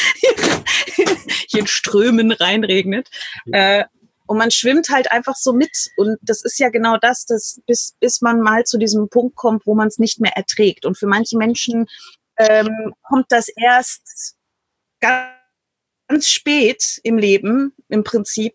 [1.47, 3.09] hier in Strömen reinregnet.
[3.51, 3.86] Äh,
[4.28, 5.91] und man schwimmt halt einfach so mit.
[5.97, 9.65] Und das ist ja genau das, dass bis, bis man mal zu diesem Punkt kommt,
[9.65, 10.86] wo man es nicht mehr erträgt.
[10.86, 11.86] Und für manche Menschen
[12.38, 14.36] ähm, kommt das erst
[14.99, 15.30] ganz,
[16.19, 18.53] spät im Leben, im Prinzip,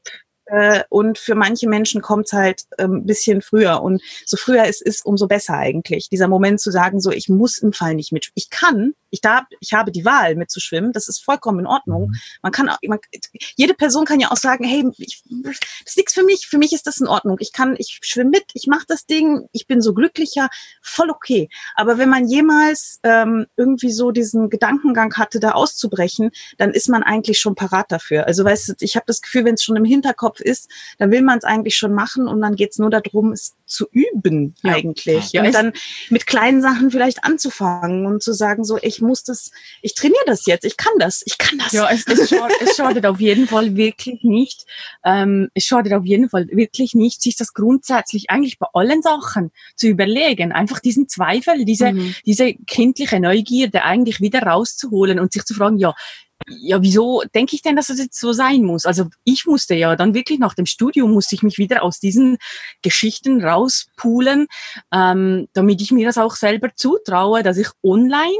[0.50, 3.82] äh, und für manche Menschen kommt es halt ein ähm, bisschen früher.
[3.82, 6.08] Und so früher es ist, umso besser eigentlich.
[6.08, 8.30] Dieser Moment zu sagen, so ich muss im Fall nicht mit.
[8.34, 10.92] Ich kann, ich darf, ich habe die Wahl mitzuschwimmen.
[10.92, 12.08] Das ist vollkommen in Ordnung.
[12.08, 12.16] Mhm.
[12.42, 12.98] Man kann, man,
[13.56, 15.56] jede Person kann ja auch sagen, hey, ich, das
[15.86, 16.46] ist nichts für mich.
[16.48, 17.36] Für mich ist das in Ordnung.
[17.40, 20.48] Ich kann, ich schwimme mit, ich mache das Ding, ich bin so glücklicher,
[20.82, 21.48] voll okay.
[21.74, 27.02] Aber wenn man jemals ähm, irgendwie so diesen Gedankengang hatte, da auszubrechen, dann ist man
[27.02, 28.26] eigentlich schon parat dafür.
[28.26, 31.22] Also weißt du, ich habe das Gefühl, wenn es schon im Hinterkopf ist, dann will
[31.22, 34.74] man es eigentlich schon machen und dann geht es nur darum, es zu üben ja.
[34.74, 35.32] eigentlich.
[35.32, 35.72] Ja, und dann
[36.10, 39.50] mit kleinen Sachen vielleicht anzufangen und zu sagen, so, ich muss das,
[39.82, 41.72] ich trainiere das jetzt, ich kann das, ich kann das.
[41.72, 44.64] Ja, es, es, schadet, es schadet auf jeden Fall wirklich nicht,
[45.04, 49.50] ähm, es schadet auf jeden Fall wirklich nicht, sich das grundsätzlich eigentlich bei allen Sachen
[49.76, 52.14] zu überlegen, einfach diesen Zweifel, diese, mhm.
[52.26, 55.94] diese kindliche Neugierde eigentlich wieder rauszuholen und sich zu fragen, ja,
[56.48, 58.86] ja, wieso denke ich denn, dass das jetzt so sein muss?
[58.86, 62.38] Also ich musste ja dann wirklich nach dem Studium, musste ich mich wieder aus diesen
[62.82, 64.46] Geschichten rauspulen,
[64.92, 68.38] ähm, damit ich mir das auch selber zutraue, dass ich online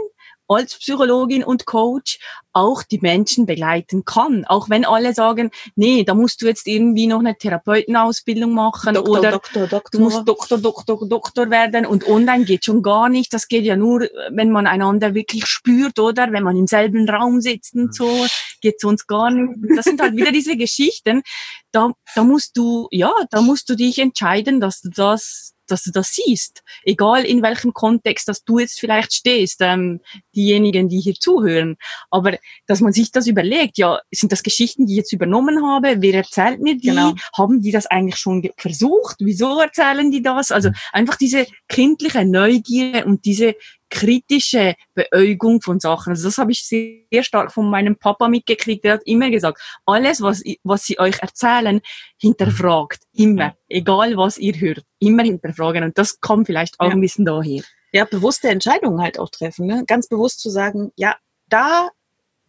[0.51, 2.19] als Psychologin und Coach
[2.53, 4.45] auch die Menschen begleiten kann.
[4.45, 9.19] Auch wenn alle sagen, nee, da musst du jetzt irgendwie noch eine Therapeutenausbildung machen Doktor,
[9.19, 9.91] oder Doktor, Doktor.
[9.93, 13.33] du musst Doktor, Doktor, Doktor werden und online geht schon gar nicht.
[13.33, 16.33] Das geht ja nur, wenn man einander wirklich spürt, oder?
[16.33, 18.27] Wenn man im selben Raum sitzt und so,
[18.61, 19.57] geht sonst gar nicht.
[19.77, 21.23] Das sind halt wieder diese Geschichten.
[21.71, 25.91] Da, da musst du, ja, da musst du dich entscheiden, dass du das dass du
[25.91, 26.63] das siehst.
[26.85, 30.01] Egal in welchem Kontext, dass du jetzt vielleicht stehst, ähm,
[30.35, 31.77] diejenigen, die hier zuhören.
[32.11, 35.97] Aber dass man sich das überlegt, ja, sind das Geschichten, die ich jetzt übernommen habe?
[36.01, 36.89] Wer erzählt mir die?
[36.89, 37.15] Genau.
[37.37, 39.17] Haben die das eigentlich schon versucht?
[39.21, 40.51] Wieso erzählen die das?
[40.51, 43.55] Also einfach diese kindliche Neugier und diese
[43.91, 46.11] kritische Beäugung von Sachen.
[46.11, 48.85] Also das habe ich sehr stark von meinem Papa mitgekriegt.
[48.85, 51.81] Der hat immer gesagt, alles, was, was sie euch erzählen,
[52.19, 53.03] hinterfragt.
[53.13, 53.55] Immer.
[53.69, 54.85] Egal, was ihr hört.
[54.99, 55.85] Immer hinterfragen.
[55.85, 56.93] Und das kommt vielleicht auch ja.
[56.93, 57.63] ein bisschen daher.
[57.93, 59.67] Ja, bewusste Entscheidungen halt auch treffen.
[59.67, 59.85] Ne?
[59.87, 61.17] Ganz bewusst zu sagen, ja,
[61.49, 61.91] da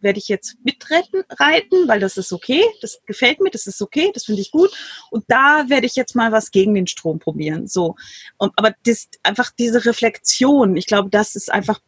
[0.02, 4.10] werde ich jetzt mitreiten, reiten, weil das ist okay, das gefällt mir, das ist okay,
[4.12, 4.70] das finde ich gut.
[5.10, 7.66] Und da werde ich jetzt mal was gegen den Strom probieren.
[7.66, 7.96] So.
[8.38, 11.80] Und, aber das, einfach diese Reflexion, ich glaube, das ist einfach,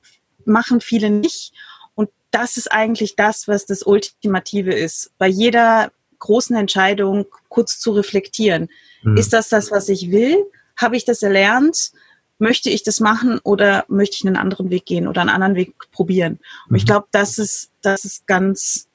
[0.45, 1.53] machen viele nicht.
[1.95, 5.13] Und das ist eigentlich das, was das Ultimative ist.
[5.19, 8.69] Bei jeder großen Entscheidung kurz zu reflektieren.
[9.03, 9.17] Mhm.
[9.17, 10.45] Ist das das, was ich will?
[10.77, 11.93] Habe ich das erlernt?
[12.39, 15.75] möchte ich das machen oder möchte ich einen anderen Weg gehen oder einen anderen Weg
[15.93, 16.41] probieren?
[16.69, 16.89] Und ich mhm.
[16.89, 18.89] glaube, das ist, das ist ganz,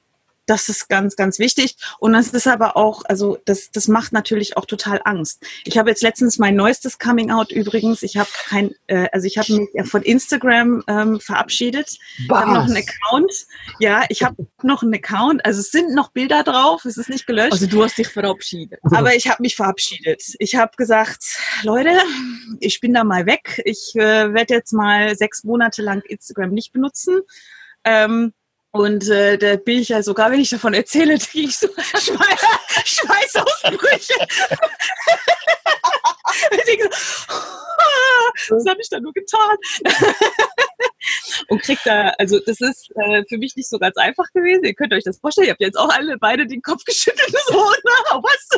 [0.49, 1.75] das ist ganz, ganz wichtig.
[1.99, 5.45] Und das ist aber auch, also das, das macht natürlich auch total Angst.
[5.63, 8.01] Ich habe jetzt letztens mein neuestes Coming Out übrigens.
[8.01, 11.87] Ich habe kein, äh, also ich habe mich von Instagram ähm, verabschiedet.
[11.87, 11.99] Was?
[12.27, 13.31] Ich habe noch einen Account.
[13.79, 15.45] Ja, ich habe noch einen Account.
[15.45, 16.83] Also es sind noch Bilder drauf.
[16.83, 17.53] Es ist nicht gelöscht.
[17.53, 18.79] Also du hast dich verabschiedet.
[18.91, 20.23] Aber ich habe mich verabschiedet.
[20.39, 21.95] Ich habe gesagt, Leute,
[22.59, 23.61] ich bin da mal weg.
[23.65, 27.21] Ich äh, werde jetzt mal sechs Monate lang Instagram nicht benutzen.
[27.83, 28.33] Ähm,
[28.71, 31.67] und äh, da bin ich ja sogar, wenn ich davon erzähle, kriege ich so
[31.97, 32.17] Schwe
[32.85, 34.13] Schweißausbrüche.
[36.51, 37.35] ich denke so,
[38.55, 39.57] was habe ich da nur getan?
[41.47, 44.65] und kriegt da, also das ist äh, für mich nicht so ganz einfach gewesen.
[44.65, 45.47] Ihr könnt euch das vorstellen.
[45.47, 47.35] Ihr habt jetzt auch alle beide den Kopf geschüttelt.
[47.47, 48.49] So, na, was?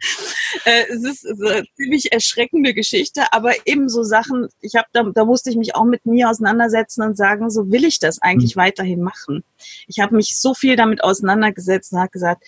[0.64, 5.02] äh, es ist, ist eine ziemlich erschreckende Geschichte, aber eben so Sachen, ich habe da,
[5.14, 8.56] da musste ich mich auch mit mir auseinandersetzen und sagen, so will ich das eigentlich
[8.56, 8.60] mhm.
[8.60, 9.44] weiterhin machen.
[9.86, 12.44] Ich habe mich so viel damit auseinandergesetzt und habe gesagt,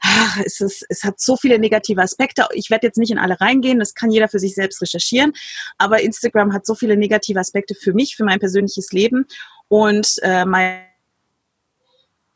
[0.00, 2.46] ach, es, ist, es hat so viele negative Aspekte.
[2.52, 5.32] Ich werde jetzt nicht in alle reingehen, das kann jeder für sich selbst recherchieren,
[5.78, 9.26] aber Instagram hat so viele negative Aspekte für mich, für mein persönliches Leben
[9.68, 10.82] und äh, mein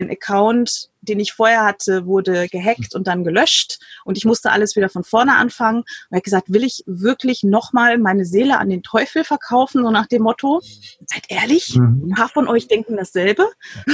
[0.08, 4.88] Account, den ich vorher hatte, wurde gehackt und dann gelöscht und ich musste alles wieder
[4.88, 5.80] von vorne anfangen.
[5.80, 9.90] Und er hat gesagt, will ich wirklich nochmal meine Seele an den Teufel verkaufen, so
[9.90, 10.60] nach dem Motto,
[11.06, 12.06] seid ehrlich, mhm.
[12.06, 13.50] ein paar von euch denken dasselbe.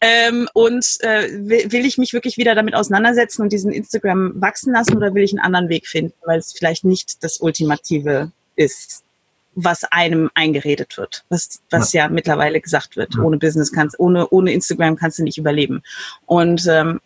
[0.00, 4.72] ähm, und äh, will, will ich mich wirklich wieder damit auseinandersetzen und diesen Instagram wachsen
[4.72, 9.03] lassen oder will ich einen anderen Weg finden, weil es vielleicht nicht das Ultimative ist?
[9.54, 12.04] Was einem eingeredet wird, was, was ja.
[12.04, 13.14] ja mittlerweile gesagt wird.
[13.14, 13.22] Ja.
[13.22, 15.82] Ohne Business kannst, ohne, ohne Instagram kannst du nicht überleben.
[16.26, 17.00] Und ähm,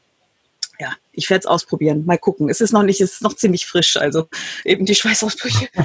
[0.80, 2.06] ja, ich werde es ausprobieren.
[2.06, 2.48] Mal gucken.
[2.48, 4.28] Es ist noch nicht, es ist noch ziemlich frisch, also
[4.64, 5.68] eben die Schweißausbrüche.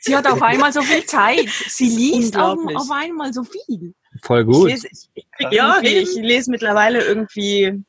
[0.00, 1.48] Sie hat auf einmal so viel Zeit.
[1.68, 3.94] Sie liest auf, auf einmal so viel.
[4.22, 4.68] Voll gut.
[4.68, 7.82] Ich lese, ich, ich ja, ich lese mittlerweile irgendwie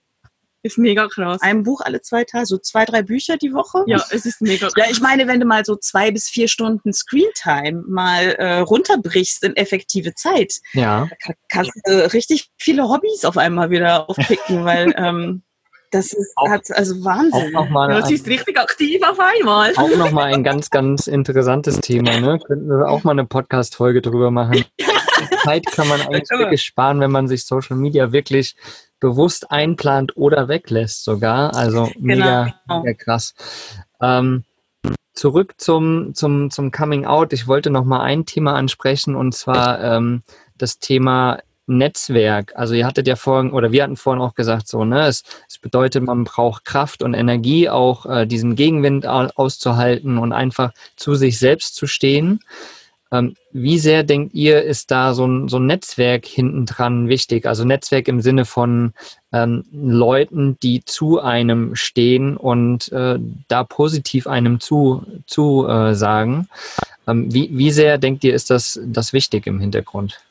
[0.62, 1.42] Ist mega krass.
[1.42, 3.84] Ein Buch alle zwei Tage, so zwei, drei Bücher die Woche.
[3.88, 4.74] Ja, es ist mega krass.
[4.76, 9.44] Ja, ich meine, wenn du mal so zwei bis vier Stunden Screentime mal äh, runterbrichst
[9.46, 11.08] in effektive Zeit, Ja.
[11.24, 15.44] ka- kannst du richtig viele Hobbys auf einmal wieder aufpicken, weil ähm,
[15.92, 17.52] das ist Auch- hat also Auch Wahnsinn.
[17.54, 19.74] nochmal Ja, sie ist richtig aktiv auf einmal.
[19.78, 22.20] auch noch mal ein ganz, ganz interessantes Thema.
[22.20, 22.38] Ne?
[22.46, 24.66] Könnten wir auch mal eine Podcast-Folge drüber machen.
[25.44, 28.56] Zeit kann man eigentlich wirklich sparen, wenn man sich Social Media wirklich
[29.00, 31.56] bewusst einplant oder weglässt sogar.
[31.56, 32.84] Also mega, Genau.
[32.84, 33.34] mega krass.
[34.02, 34.44] Ähm,
[35.14, 37.34] zurück zum, zum, zum Coming Out.
[37.34, 40.24] Ich wollte noch mal ein Thema ansprechen und zwar ähm,
[40.58, 42.54] das Thema Netzwerk.
[42.56, 45.60] Also ihr hattet ja vorhin, oder wir hatten vorhin auch gesagt, so, ne, es, es
[45.60, 51.14] bedeutet, man braucht Kraft und Energie, auch äh, diesen Gegenwind au- auszuhalten und einfach zu
[51.16, 52.40] sich selbst zu stehen.
[53.12, 57.46] Ähm, wie sehr denkt ihr, ist da so ein, so ein Netzwerk hinten dran wichtig?
[57.46, 58.94] Also Netzwerk im Sinne von
[59.32, 66.48] ähm, Leuten, die zu einem stehen und äh, da positiv einem zu, zu äh, sagen.
[67.08, 70.22] Ähm, wie, wie sehr denkt ihr, ist das, das wichtig im Hintergrund?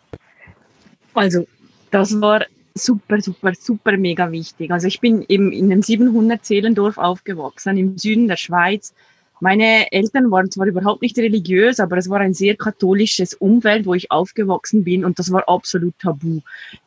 [1.15, 1.47] Also,
[1.91, 4.71] das war super, super, super mega wichtig.
[4.71, 8.95] Also ich bin eben in einem 700 Seelendorf aufgewachsen, im Süden der Schweiz.
[9.41, 13.95] Meine Eltern waren zwar überhaupt nicht religiös, aber es war ein sehr katholisches Umfeld, wo
[13.95, 16.41] ich aufgewachsen bin und das war absolut tabu.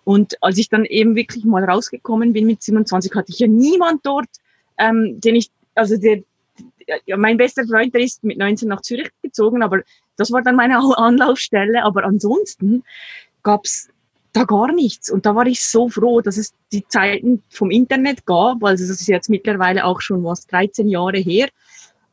[0.03, 4.05] Und als ich dann eben wirklich mal rausgekommen bin mit 27, hatte ich ja niemand
[4.05, 4.29] dort,
[4.77, 6.23] ähm, den ich, also der,
[7.05, 9.81] ja, mein bester Freund, der ist mit 19 nach Zürich gezogen, aber
[10.17, 11.83] das war dann meine Anlaufstelle.
[11.83, 12.83] Aber ansonsten
[13.43, 13.89] gab's
[14.33, 15.09] da gar nichts.
[15.09, 18.63] Und da war ich so froh, dass es die Zeiten vom Internet gab.
[18.63, 21.49] Also das ist jetzt mittlerweile auch schon was 13 Jahre her.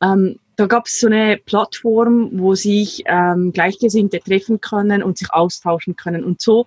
[0.02, 5.32] Ähm, da gab es so eine Plattform, wo sich ähm, Gleichgesinnte treffen können und sich
[5.32, 6.24] austauschen können.
[6.24, 6.66] Und so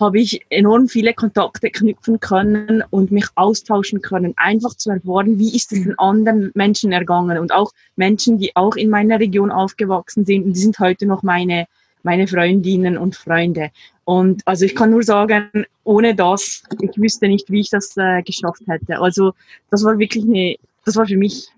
[0.00, 5.54] habe ich enorm viele Kontakte knüpfen können und mich austauschen können, einfach zu erfahren, wie
[5.54, 10.24] ist es den anderen Menschen ergangen und auch Menschen, die auch in meiner Region aufgewachsen
[10.24, 11.66] sind und die sind heute noch meine,
[12.04, 13.70] meine Freundinnen und Freunde.
[14.04, 18.22] Und also ich kann nur sagen, ohne das, ich wüsste nicht, wie ich das äh,
[18.22, 19.00] geschafft hätte.
[19.00, 19.32] Also
[19.70, 21.48] das war wirklich eine, das war für mich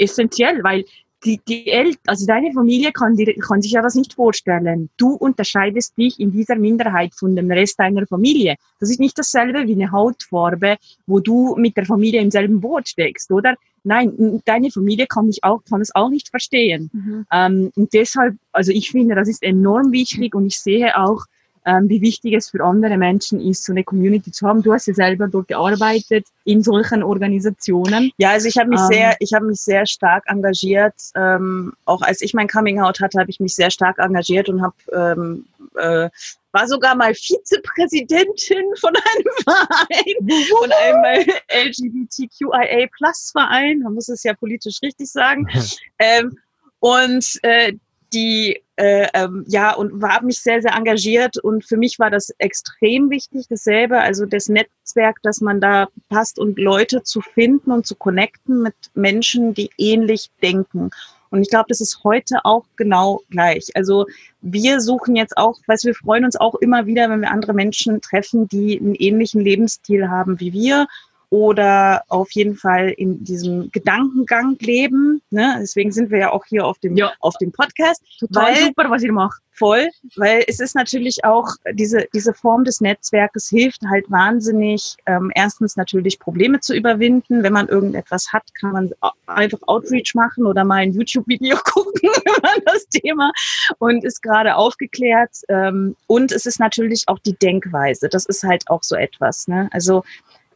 [0.00, 0.84] essentiell, weil
[1.24, 4.88] die, die Eltern, also deine Familie kann, dir, kann sich ja das nicht vorstellen.
[4.96, 8.56] Du unterscheidest dich in dieser Minderheit von dem Rest deiner Familie.
[8.78, 10.76] Das ist nicht dasselbe wie eine Hautfarbe,
[11.06, 13.56] wo du mit der Familie im selben Boot steckst, oder?
[13.82, 16.90] Nein, deine Familie kann dich auch, kann es auch nicht verstehen.
[16.92, 17.26] Mhm.
[17.32, 21.24] Ähm, und deshalb, also ich finde, das ist enorm wichtig und ich sehe auch,
[21.68, 24.62] ähm, wie wichtig es für andere Menschen ist, so eine Community zu haben.
[24.62, 28.10] Du hast ja selber dort gearbeitet in solchen Organisationen.
[28.16, 28.86] Ja, also ich habe mich Ähm.
[28.86, 30.94] sehr, ich habe mich sehr stark engagiert.
[31.14, 34.62] Ähm, auch als ich mein Coming Out hatte, habe ich mich sehr stark engagiert und
[34.62, 35.44] habe ähm,
[35.76, 36.08] äh,
[36.52, 41.26] war sogar mal Vizepräsidentin von einem Verein, von einem
[41.66, 43.80] LGBTQIA Plus Verein.
[43.80, 45.46] Man muss es ja politisch richtig sagen.
[45.98, 46.38] ähm,
[46.80, 47.74] und äh,
[48.14, 51.36] die äh, ähm, ja und war mich sehr sehr engagiert.
[51.38, 56.38] Und für mich war das extrem wichtig dasselbe also das Netzwerk dass man da passt
[56.38, 60.90] und Leute zu finden und zu connecten mit Menschen die ähnlich denken.
[61.30, 63.70] Und ich glaube das ist heute auch genau gleich.
[63.74, 64.06] Also
[64.40, 68.00] wir suchen jetzt auch weil wir freuen uns auch immer wieder wenn wir andere Menschen
[68.00, 70.86] treffen die einen ähnlichen Lebensstil haben wie wir
[71.30, 75.20] oder auf jeden Fall in diesem Gedankengang leben.
[75.30, 75.56] Ne?
[75.60, 77.12] Deswegen sind wir ja auch hier auf dem, Ja.
[77.20, 78.02] auf dem Podcast.
[78.18, 79.40] Total Weil- super, was ihr macht.
[79.52, 85.32] Voll, weil es ist natürlich auch, diese, diese Form des Netzwerkes hilft halt wahnsinnig, ähm,
[85.34, 87.42] erstens natürlich Probleme zu überwinden.
[87.42, 88.92] Wenn man irgendetwas hat, kann man
[89.26, 93.32] einfach Outreach machen oder mal ein YouTube-Video gucken über das Thema
[93.78, 95.30] und ist gerade aufgeklärt.
[95.48, 98.08] Ähm, und es ist natürlich auch die Denkweise.
[98.08, 99.48] Das ist halt auch so etwas.
[99.48, 99.68] Ne?
[99.72, 100.04] Also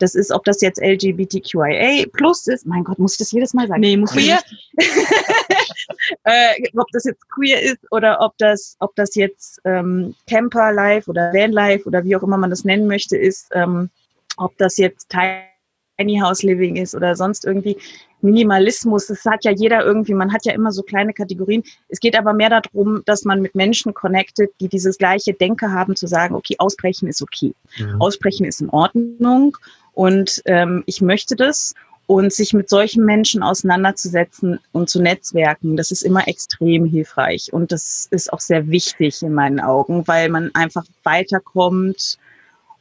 [0.03, 2.66] das ist, ob das jetzt LGBTQIA plus ist.
[2.66, 3.80] Mein Gott, muss ich das jedes Mal sagen?
[3.80, 4.40] Nee, muss queer.
[6.24, 11.09] äh, ob das jetzt queer ist oder ob das, ob das jetzt ähm, Camper Life
[11.09, 13.90] oder Van Life oder wie auch immer man das nennen möchte, ist, ähm,
[14.36, 17.76] ob das jetzt Tiny House Living ist oder sonst irgendwie
[18.22, 19.07] Minimalismus.
[19.07, 21.62] Das hat ja jeder irgendwie, man hat ja immer so kleine Kategorien.
[21.88, 25.94] Es geht aber mehr darum, dass man mit Menschen connectet, die dieses gleiche Denke haben,
[25.94, 27.55] zu sagen, okay, ausbrechen ist okay.
[28.00, 29.57] Aussprechen ist in Ordnung
[29.95, 31.74] und ähm, ich möchte das.
[32.09, 37.53] Und sich mit solchen Menschen auseinanderzusetzen und zu netzwerken, das ist immer extrem hilfreich.
[37.53, 42.18] Und das ist auch sehr wichtig in meinen Augen, weil man einfach weiterkommt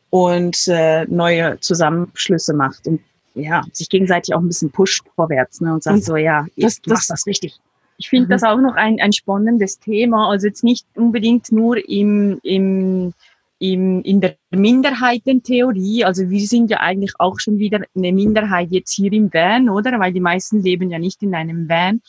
[0.10, 3.00] und äh, neue Zusammenschlüsse macht und
[3.36, 6.82] ja, sich gegenseitig auch ein bisschen pusht vorwärts ne, und sagt Und so, ja, das-
[6.82, 7.58] das- das richtig.
[7.98, 8.30] Ich finde Mhm.
[8.32, 10.30] das auch noch ein, ein spannendes Thema.
[10.30, 13.14] Also jetzt nicht unbedingt nur im, im
[13.62, 18.92] in, in der Minderheitentheorie, also wir sind ja eigentlich auch schon wieder eine Minderheit jetzt
[18.92, 20.00] hier im Van, oder?
[20.00, 22.02] Weil die meisten leben ja nicht in einem Van.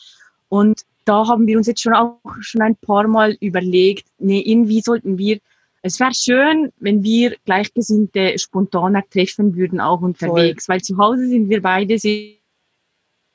[0.49, 4.81] Und da haben wir uns jetzt schon auch schon ein paar Mal überlegt, nee, irgendwie
[4.81, 5.37] sollten wir,
[5.83, 10.73] es wäre schön, wenn wir Gleichgesinnte spontaner treffen würden, auch unterwegs, Voll.
[10.73, 12.31] weil zu Hause sind wir beide sehr,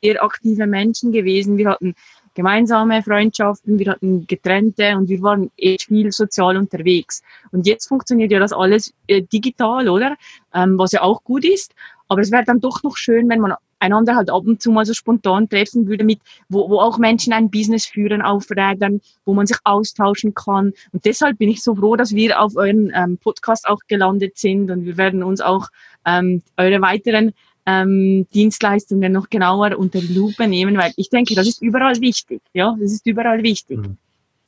[0.02, 1.56] sehr aktive Menschen gewesen.
[1.56, 1.94] Wir hatten
[2.38, 7.20] gemeinsame Freundschaften, wir hatten getrennte und wir waren echt viel sozial unterwegs.
[7.50, 10.16] Und jetzt funktioniert ja das alles äh, digital, oder?
[10.54, 11.74] Ähm, was ja auch gut ist.
[12.06, 14.86] Aber es wäre dann doch noch schön, wenn man einander halt ab und zu mal
[14.86, 19.34] so spontan treffen würde, mit, wo, wo auch Menschen ein Business führen auf Rädern, wo
[19.34, 20.72] man sich austauschen kann.
[20.92, 24.70] Und deshalb bin ich so froh, dass wir auf euren ähm, Podcast auch gelandet sind
[24.70, 25.68] und wir werden uns auch
[26.06, 27.32] ähm, eure weiteren
[27.68, 32.40] ähm, Dienstleistungen noch genauer unter die Lupe nehmen, weil ich denke, das ist überall wichtig.
[32.54, 33.78] Ja, das ist überall wichtig.
[33.78, 33.98] Mhm.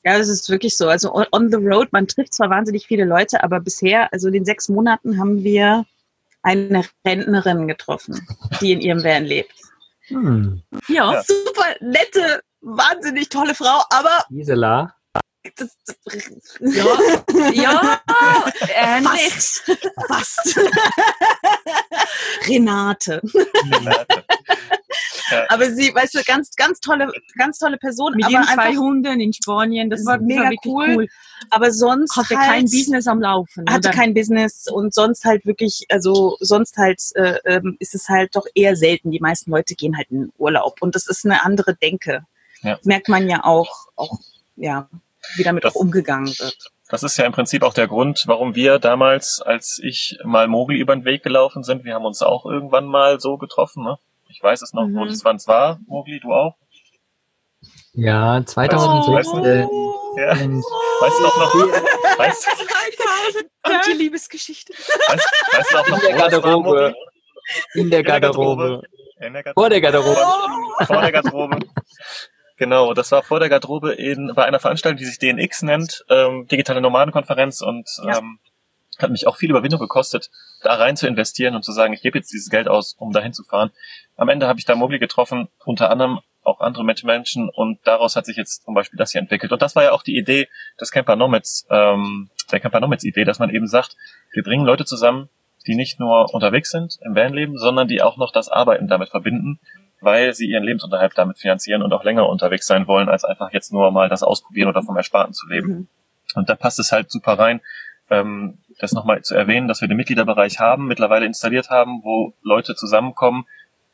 [0.05, 0.89] Ja, das ist wirklich so.
[0.89, 4.45] Also on the road, man trifft zwar wahnsinnig viele Leute, aber bisher, also in den
[4.47, 5.85] sechs Monaten haben wir
[6.43, 8.27] eine Rentnerin getroffen,
[8.62, 9.53] die in ihrem Van lebt.
[10.07, 10.62] Hm.
[10.89, 14.25] Ja, ja, super nette, wahnsinnig tolle Frau, aber.
[14.31, 14.95] Gisela.
[15.57, 15.76] Das,
[16.61, 16.84] ja,
[17.53, 18.01] ja,
[18.74, 19.62] äh, fast.
[20.07, 20.61] fast.
[22.47, 23.22] Renate.
[23.24, 24.24] Renate.
[25.49, 28.14] Aber sie, weißt du, ganz, ganz tolle, ganz tolle Person.
[28.16, 30.95] Mit aber zwei Hunden in Spanien, das, das war mega cool.
[30.97, 31.09] cool.
[31.51, 33.64] Aber sonst hatte halt, kein Business am Laufen.
[33.68, 33.97] Hatte oder?
[33.97, 38.47] kein Business und sonst halt wirklich, also sonst halt äh, ähm, ist es halt doch
[38.55, 39.11] eher selten.
[39.11, 42.24] Die meisten Leute gehen halt in Urlaub und das ist eine andere Denke.
[42.62, 42.78] Ja.
[42.84, 44.18] merkt man ja auch, auch
[44.57, 44.91] ja,
[45.37, 46.71] wie damit das, auch umgegangen wird.
[46.89, 50.79] Das ist ja im Prinzip auch der Grund, warum wir damals, als ich mal Mogli
[50.79, 53.99] über den Weg gelaufen sind, wir haben uns auch irgendwann mal so getroffen, ne?
[54.29, 54.97] Ich weiß es noch, mhm.
[54.97, 56.57] wo das wann es war, Mogli, du auch?
[57.93, 59.29] Ja, 2006.
[59.29, 59.61] Oh, äh,
[60.16, 60.31] ja.
[60.31, 61.55] Weißt du noch noch?
[62.18, 63.51] Weißt, 2000.
[63.66, 64.73] Und die Liebesgeschichte.
[64.73, 66.95] Weißt, weißt du auch noch, in der Garderobe.
[67.75, 68.83] In der Garderobe.
[69.21, 69.61] In der Garderobe.
[69.61, 70.16] Vor der Garderobe.
[70.87, 71.59] Vor der Garderobe.
[72.61, 76.47] Genau, das war vor der Garderobe in, bei einer Veranstaltung, die sich DNX nennt, ähm,
[76.47, 78.19] digitale Nomadenkonferenz und ja.
[78.19, 78.39] ähm,
[78.99, 80.31] hat mich auch viel Überwindung gekostet,
[80.63, 83.33] da rein zu investieren und zu sagen, ich gebe jetzt dieses Geld aus, um dahin
[83.33, 83.71] zu fahren.
[84.19, 88.27] Am Ende habe ich da Mogli getroffen, unter anderem auch andere Menschen und daraus hat
[88.27, 89.53] sich jetzt zum Beispiel das hier entwickelt.
[89.53, 90.47] Und das war ja auch die Idee
[90.79, 93.97] des Camper Nomads, ähm, der Camper Nomads Idee, dass man eben sagt,
[94.33, 95.31] wir bringen Leute zusammen,
[95.67, 99.61] die nicht nur unterwegs sind im Vanleben, sondern die auch noch das Arbeiten damit verbinden,
[100.01, 103.72] weil sie ihren Lebensunterhalt damit finanzieren und auch länger unterwegs sein wollen, als einfach jetzt
[103.72, 105.68] nur mal das ausprobieren oder vom Ersparten zu leben.
[105.68, 105.88] Mhm.
[106.34, 107.61] Und da passt es halt super rein,
[108.09, 112.74] ähm, das nochmal zu erwähnen, dass wir den Mitgliederbereich haben, mittlerweile installiert haben, wo Leute
[112.74, 113.46] zusammenkommen,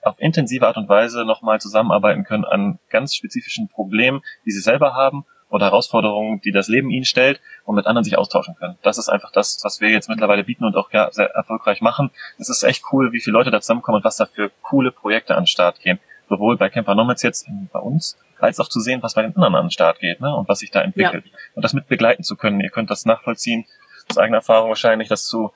[0.02, 4.94] auf intensive Art und Weise nochmal zusammenarbeiten können an ganz spezifischen Problemen, die sie selber
[4.94, 8.76] haben oder Herausforderungen, die das Leben ihnen stellt und mit anderen sich austauschen können.
[8.82, 12.10] Das ist einfach das, was wir jetzt mittlerweile bieten und auch ja, sehr erfolgreich machen.
[12.38, 15.34] Es ist echt cool, wie viele Leute da zusammenkommen und was da für coole Projekte
[15.34, 16.00] an den Start gehen.
[16.28, 19.54] Sowohl bei Camper Nomads jetzt bei uns, als auch zu sehen, was bei den anderen
[19.54, 20.34] an den Start geht ne?
[20.34, 21.24] und was sich da entwickelt.
[21.24, 21.38] Ja.
[21.54, 22.60] Und das mit begleiten zu können.
[22.60, 23.64] Ihr könnt das nachvollziehen
[24.10, 25.52] aus eigener Erfahrung wahrscheinlich, dass zu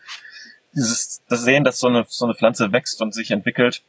[0.74, 3.82] dieses, das Sehen, dass so eine, so eine Pflanze wächst und sich entwickelt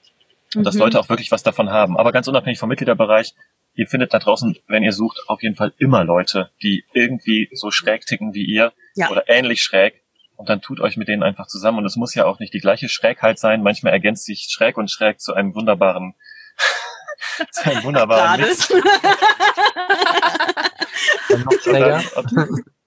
[0.56, 0.64] und mhm.
[0.66, 1.97] dass Leute auch wirklich was davon haben.
[1.97, 3.36] Aber ganz unabhängig vom Mitgliederbereich,
[3.74, 7.72] ihr findet da draußen, wenn ihr sucht, auf jeden Fall immer Leute, die irgendwie so
[7.72, 9.10] schräg ticken wie ihr ja.
[9.10, 10.04] oder ähnlich schräg.
[10.36, 11.78] Und dann tut euch mit denen einfach zusammen.
[11.80, 13.62] Und es muss ja auch nicht die gleiche Schrägheit sein.
[13.62, 16.16] Manchmal ergänzt sich schräg und schräg zu einem wunderbaren,
[17.52, 18.74] zu einem wunderbaren Mix.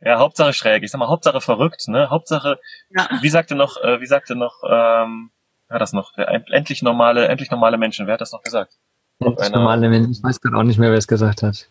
[0.00, 0.82] Ja, Hauptsache schräg.
[0.82, 2.10] Ich sag mal, Hauptsache verrückt, ne?
[2.10, 2.58] Hauptsache,
[2.90, 3.08] ja.
[3.22, 5.30] wie sagte noch, äh, wie sagte noch, ähm,
[5.68, 6.12] wer hat das noch?
[6.16, 8.06] Endlich normale, endlich normale Menschen.
[8.06, 8.74] Wer hat das noch gesagt?
[9.20, 10.12] Endlich Einer, normale Menschen.
[10.12, 11.68] Ich weiß gerade auch nicht mehr, wer es gesagt hat.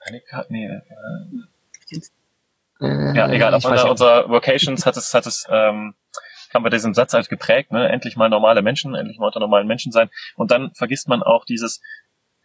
[0.00, 0.80] Annika, nee, äh,
[2.80, 3.54] äh, ja, egal.
[3.54, 5.94] Auf einer unserer Vocations hat es, hat es, ähm,
[6.52, 7.88] haben wir diesen Satz halt geprägt, ne?
[7.88, 10.10] Endlich mal normale Menschen, endlich mal unter normalen Menschen sein.
[10.36, 11.80] Und dann vergisst man auch dieses,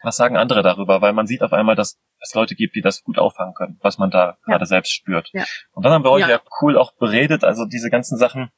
[0.02, 3.04] was sagen andere darüber, weil man sieht auf einmal, dass es Leute gibt, die das
[3.04, 4.38] gut auffangen können, was man da ja.
[4.46, 5.30] gerade selbst spürt.
[5.34, 5.46] Ja.
[5.74, 6.30] Und dann haben wir euch ja.
[6.30, 8.52] ja cool auch beredet, also diese ganzen Sachen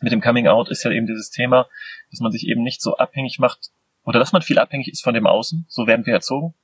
[0.00, 1.68] mit dem Coming Out ist ja eben dieses Thema,
[2.10, 3.70] dass man sich eben nicht so abhängig macht
[4.04, 6.54] oder dass man viel abhängig ist von dem Außen, so werden wir erzogen.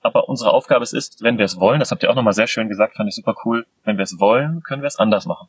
[0.00, 2.68] Aber unsere Aufgabe ist, wenn wir es wollen, das habt ihr auch nochmal sehr schön
[2.68, 5.48] gesagt, fand ich super cool, wenn wir es wollen, können wir es anders machen.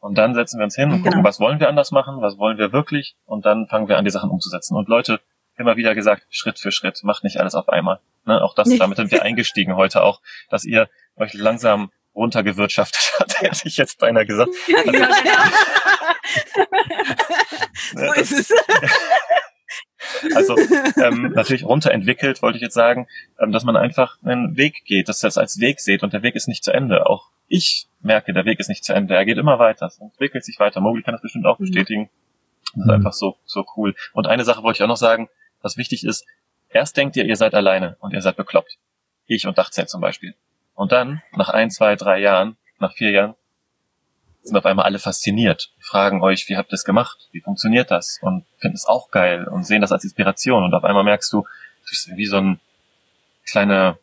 [0.00, 1.10] Und dann setzen wir uns hin und genau.
[1.10, 4.04] gucken, was wollen wir anders machen, was wollen wir wirklich und dann fangen wir an,
[4.04, 4.76] die Sachen umzusetzen.
[4.76, 5.20] Und Leute,
[5.56, 8.00] immer wieder gesagt, Schritt für Schritt, macht nicht alles auf einmal.
[8.26, 8.42] Ne?
[8.42, 13.68] Auch das, damit sind wir eingestiegen heute auch, dass ihr euch langsam runtergewirtschaftet hat, hätte
[13.68, 14.50] ich jetzt beinahe gesagt.
[14.66, 15.08] Ja, also, genau.
[18.14, 18.52] so ist es.
[20.34, 20.56] Also
[21.02, 23.06] ähm, natürlich runterentwickelt, wollte ich jetzt sagen,
[23.38, 26.22] ähm, dass man einfach einen Weg geht, dass ihr das als Weg seht und der
[26.22, 27.06] Weg ist nicht zu Ende.
[27.06, 29.14] Auch ich merke, der Weg ist nicht zu Ende.
[29.14, 29.86] Er geht immer weiter.
[29.86, 30.80] Es entwickelt sich weiter.
[30.80, 31.64] Mowgli kann das bestimmt auch mhm.
[31.64, 32.10] bestätigen.
[32.74, 32.90] Das ist mhm.
[32.90, 33.94] einfach so, so cool.
[34.12, 35.28] Und eine Sache wollte ich auch noch sagen,
[35.62, 36.26] was wichtig ist.
[36.68, 38.78] Erst denkt ihr, ihr seid alleine und ihr seid bekloppt.
[39.26, 40.34] Ich und Dachzelt zum Beispiel.
[40.74, 43.34] Und dann, nach ein, zwei, drei Jahren, nach vier Jahren,
[44.42, 47.28] sind auf einmal alle fasziniert, fragen euch, wie habt ihr es gemacht?
[47.32, 48.18] Wie funktioniert das?
[48.22, 50.64] Und finden es auch geil und sehen das als Inspiration.
[50.64, 52.60] Und auf einmal merkst du, du bist wie so ein
[53.46, 53.98] kleiner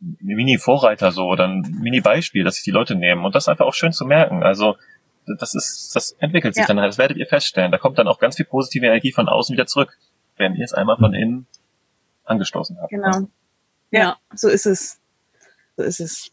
[0.00, 3.24] Mini-Vorreiter so oder ein Mini-Beispiel, dass sich die Leute nehmen.
[3.24, 4.42] Und das ist einfach auch schön zu merken.
[4.42, 4.76] Also
[5.38, 6.66] das ist, das entwickelt sich ja.
[6.66, 7.70] dann halt, das werdet ihr feststellen.
[7.70, 9.96] Da kommt dann auch ganz viel positive Energie von außen wieder zurück,
[10.36, 11.46] wenn ihr es einmal von innen
[12.24, 12.90] angestoßen habt.
[12.90, 13.28] Genau.
[13.92, 15.00] Ja, so ist es.
[15.76, 16.31] So ist es.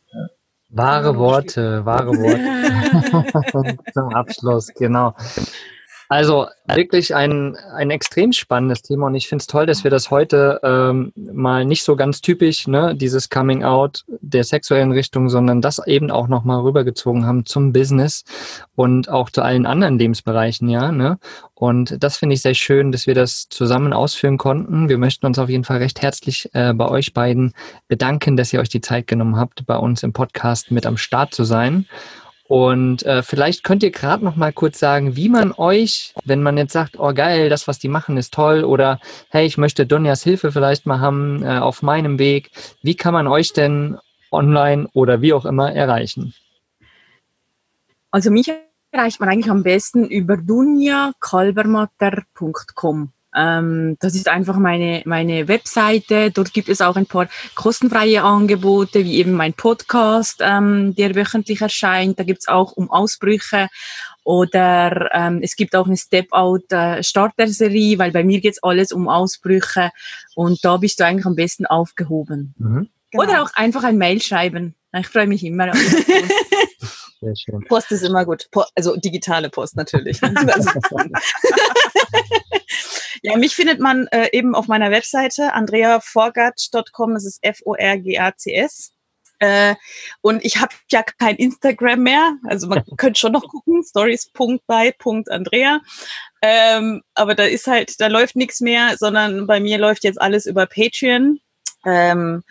[0.70, 3.78] Wahre Worte, wahre Worte.
[3.93, 5.15] Zum Abschluss, genau.
[6.12, 10.10] Also wirklich ein, ein extrem spannendes Thema und ich finde es toll, dass wir das
[10.10, 15.62] heute ähm, mal nicht so ganz typisch, ne, dieses Coming Out der sexuellen Richtung, sondern
[15.62, 18.24] das eben auch nochmal rübergezogen haben zum Business
[18.76, 20.91] und auch zu allen anderen Lebensbereichen, ja.
[20.91, 21.20] Ne?
[21.53, 24.89] Und das finde ich sehr schön, dass wir das zusammen ausführen konnten.
[24.89, 27.53] Wir möchten uns auf jeden Fall recht herzlich äh, bei euch beiden
[27.88, 31.36] bedanken, dass ihr euch die Zeit genommen habt, bei uns im Podcast mit am Start
[31.36, 31.86] zu sein.
[32.49, 36.57] Und äh, vielleicht könnt ihr gerade noch mal kurz sagen, wie man euch, wenn man
[36.57, 40.23] jetzt sagt, oh geil, das, was die machen, ist toll, oder hey, ich möchte Donjas
[40.23, 42.49] Hilfe vielleicht mal haben äh, auf meinem Weg,
[42.81, 43.99] wie kann man euch denn
[44.31, 46.33] online oder wie auch immer erreichen?
[48.09, 48.51] Also mich
[48.89, 53.11] erreicht man eigentlich am besten über dunjakalbermatter.com.
[53.36, 56.32] Ähm, das ist einfach meine, meine Webseite.
[56.32, 61.61] Dort gibt es auch ein paar kostenfreie Angebote, wie eben mein Podcast, ähm, der wöchentlich
[61.61, 62.19] erscheint.
[62.19, 63.67] Da gibt es auch um Ausbrüche
[64.23, 69.07] oder ähm, es gibt auch eine Step-Out-Starter-Serie, äh, weil bei mir geht es alles um
[69.07, 69.91] Ausbrüche
[70.36, 72.53] und da bist du eigentlich am besten aufgehoben.
[72.57, 72.89] Mhm.
[73.11, 73.23] Genau.
[73.23, 74.75] Oder auch einfach ein Mail schreiben.
[74.93, 75.71] Ich freue mich immer.
[77.21, 77.65] Sehr schön.
[77.67, 78.47] Post ist immer gut.
[78.51, 80.21] Po also digitale Post natürlich.
[83.22, 87.13] Ja, mich findet man äh, eben auf meiner Webseite andreaforgatsch.com.
[87.13, 88.93] Das ist F-O-R-G-A-C-S.
[89.39, 89.76] Äh,
[90.22, 92.38] und ich habe ja kein Instagram mehr.
[92.47, 95.80] Also man könnte schon noch gucken, stories.by.andrea.
[96.41, 100.45] Ähm, aber da ist halt, da läuft nichts mehr, sondern bei mir läuft jetzt alles
[100.45, 101.39] über Patreon.
[101.86, 102.43] Ähm,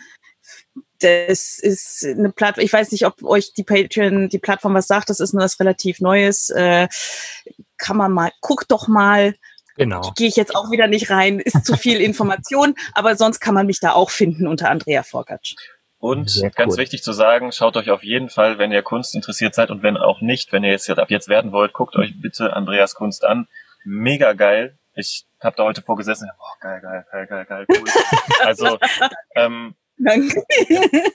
[1.00, 5.10] das ist eine Plattform, ich weiß nicht, ob euch die Patreon, die Plattform was sagt,
[5.10, 6.50] das ist nur was relativ Neues.
[6.50, 6.88] Äh,
[7.76, 9.34] kann man mal, guckt doch mal.
[9.78, 10.12] Genau.
[10.16, 13.66] Gehe ich jetzt auch wieder nicht rein, ist zu viel Information, aber sonst kann man
[13.66, 15.54] mich da auch finden unter Andrea Forgatsch.
[16.00, 16.78] Und Sehr ganz cool.
[16.78, 19.96] wichtig zu sagen, schaut euch auf jeden Fall, wenn ihr Kunst interessiert seid und wenn
[19.96, 23.48] auch nicht, wenn ihr jetzt ab jetzt werden wollt, guckt euch bitte Andreas Kunst an.
[23.84, 24.78] Mega geil.
[24.94, 27.88] Ich habe da heute vorgesessen, boah, geil, geil, geil, geil, geil, cool.
[28.44, 28.78] also
[29.34, 30.44] ähm, Danke.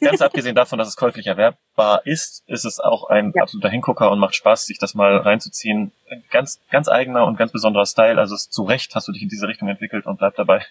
[0.01, 3.43] Ganz abgesehen davon, dass es käuflich erwerbbar ist, ist es auch ein ja.
[3.43, 5.91] absoluter Hingucker und macht Spaß, sich das mal reinzuziehen.
[6.31, 8.19] Ganz, ganz eigener und ganz besonderer Style.
[8.19, 10.65] Also zu Recht hast du dich in diese Richtung entwickelt und bleib dabei.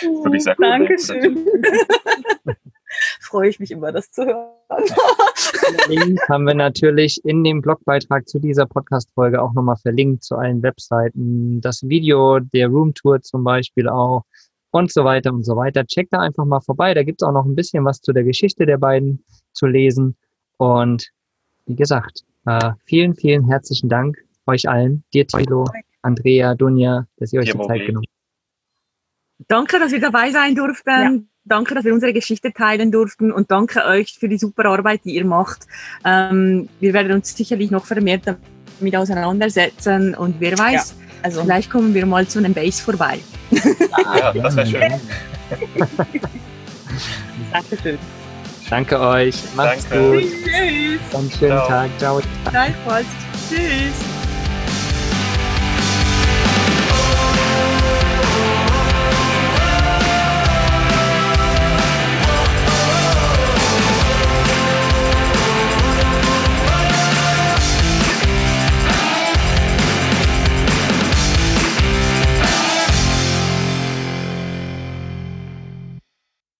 [0.00, 0.66] Wirklich sehr cool.
[0.66, 1.46] Dankeschön.
[3.20, 4.48] Freue ich mich immer, das zu hören.
[5.88, 10.62] Link haben wir natürlich in dem Blogbeitrag zu dieser Podcast-Folge auch nochmal verlinkt zu allen
[10.62, 11.60] Webseiten.
[11.60, 14.24] Das Video der Roomtour zum Beispiel auch
[14.72, 15.86] und so weiter und so weiter.
[15.86, 16.94] Checkt da einfach mal vorbei.
[16.94, 20.16] Da gibt es auch noch ein bisschen was zu der Geschichte der beiden zu lesen.
[20.56, 21.10] Und
[21.66, 24.16] wie gesagt, äh, vielen, vielen herzlichen Dank
[24.46, 25.66] euch allen, dir Thilo,
[26.00, 29.48] Andrea, Dunja, dass ihr euch Hier die Zeit genommen habt.
[29.48, 30.90] Danke, dass wir dabei sein durften.
[30.90, 31.12] Ja.
[31.44, 35.16] Danke, dass wir unsere Geschichte teilen durften und danke euch für die super Arbeit, die
[35.16, 35.66] ihr macht.
[36.04, 38.26] Ähm, wir werden uns sicherlich noch vermehrt
[38.82, 41.06] damit auseinandersetzen und wer weiß, ja.
[41.22, 43.20] also vielleicht kommen wir mal zu einem Base vorbei.
[44.16, 44.82] Ja, das wäre schön.
[47.52, 47.98] Dankeschön.
[48.68, 49.36] Danke euch.
[49.54, 50.12] Macht's Danke.
[50.12, 50.22] gut.
[50.22, 51.14] Tschüss.
[51.14, 51.68] Einen schönen Ciao.
[51.68, 51.90] Tag.
[51.98, 52.20] Ciao.
[52.50, 53.06] Gleichfalls.
[53.48, 54.21] Tschüss.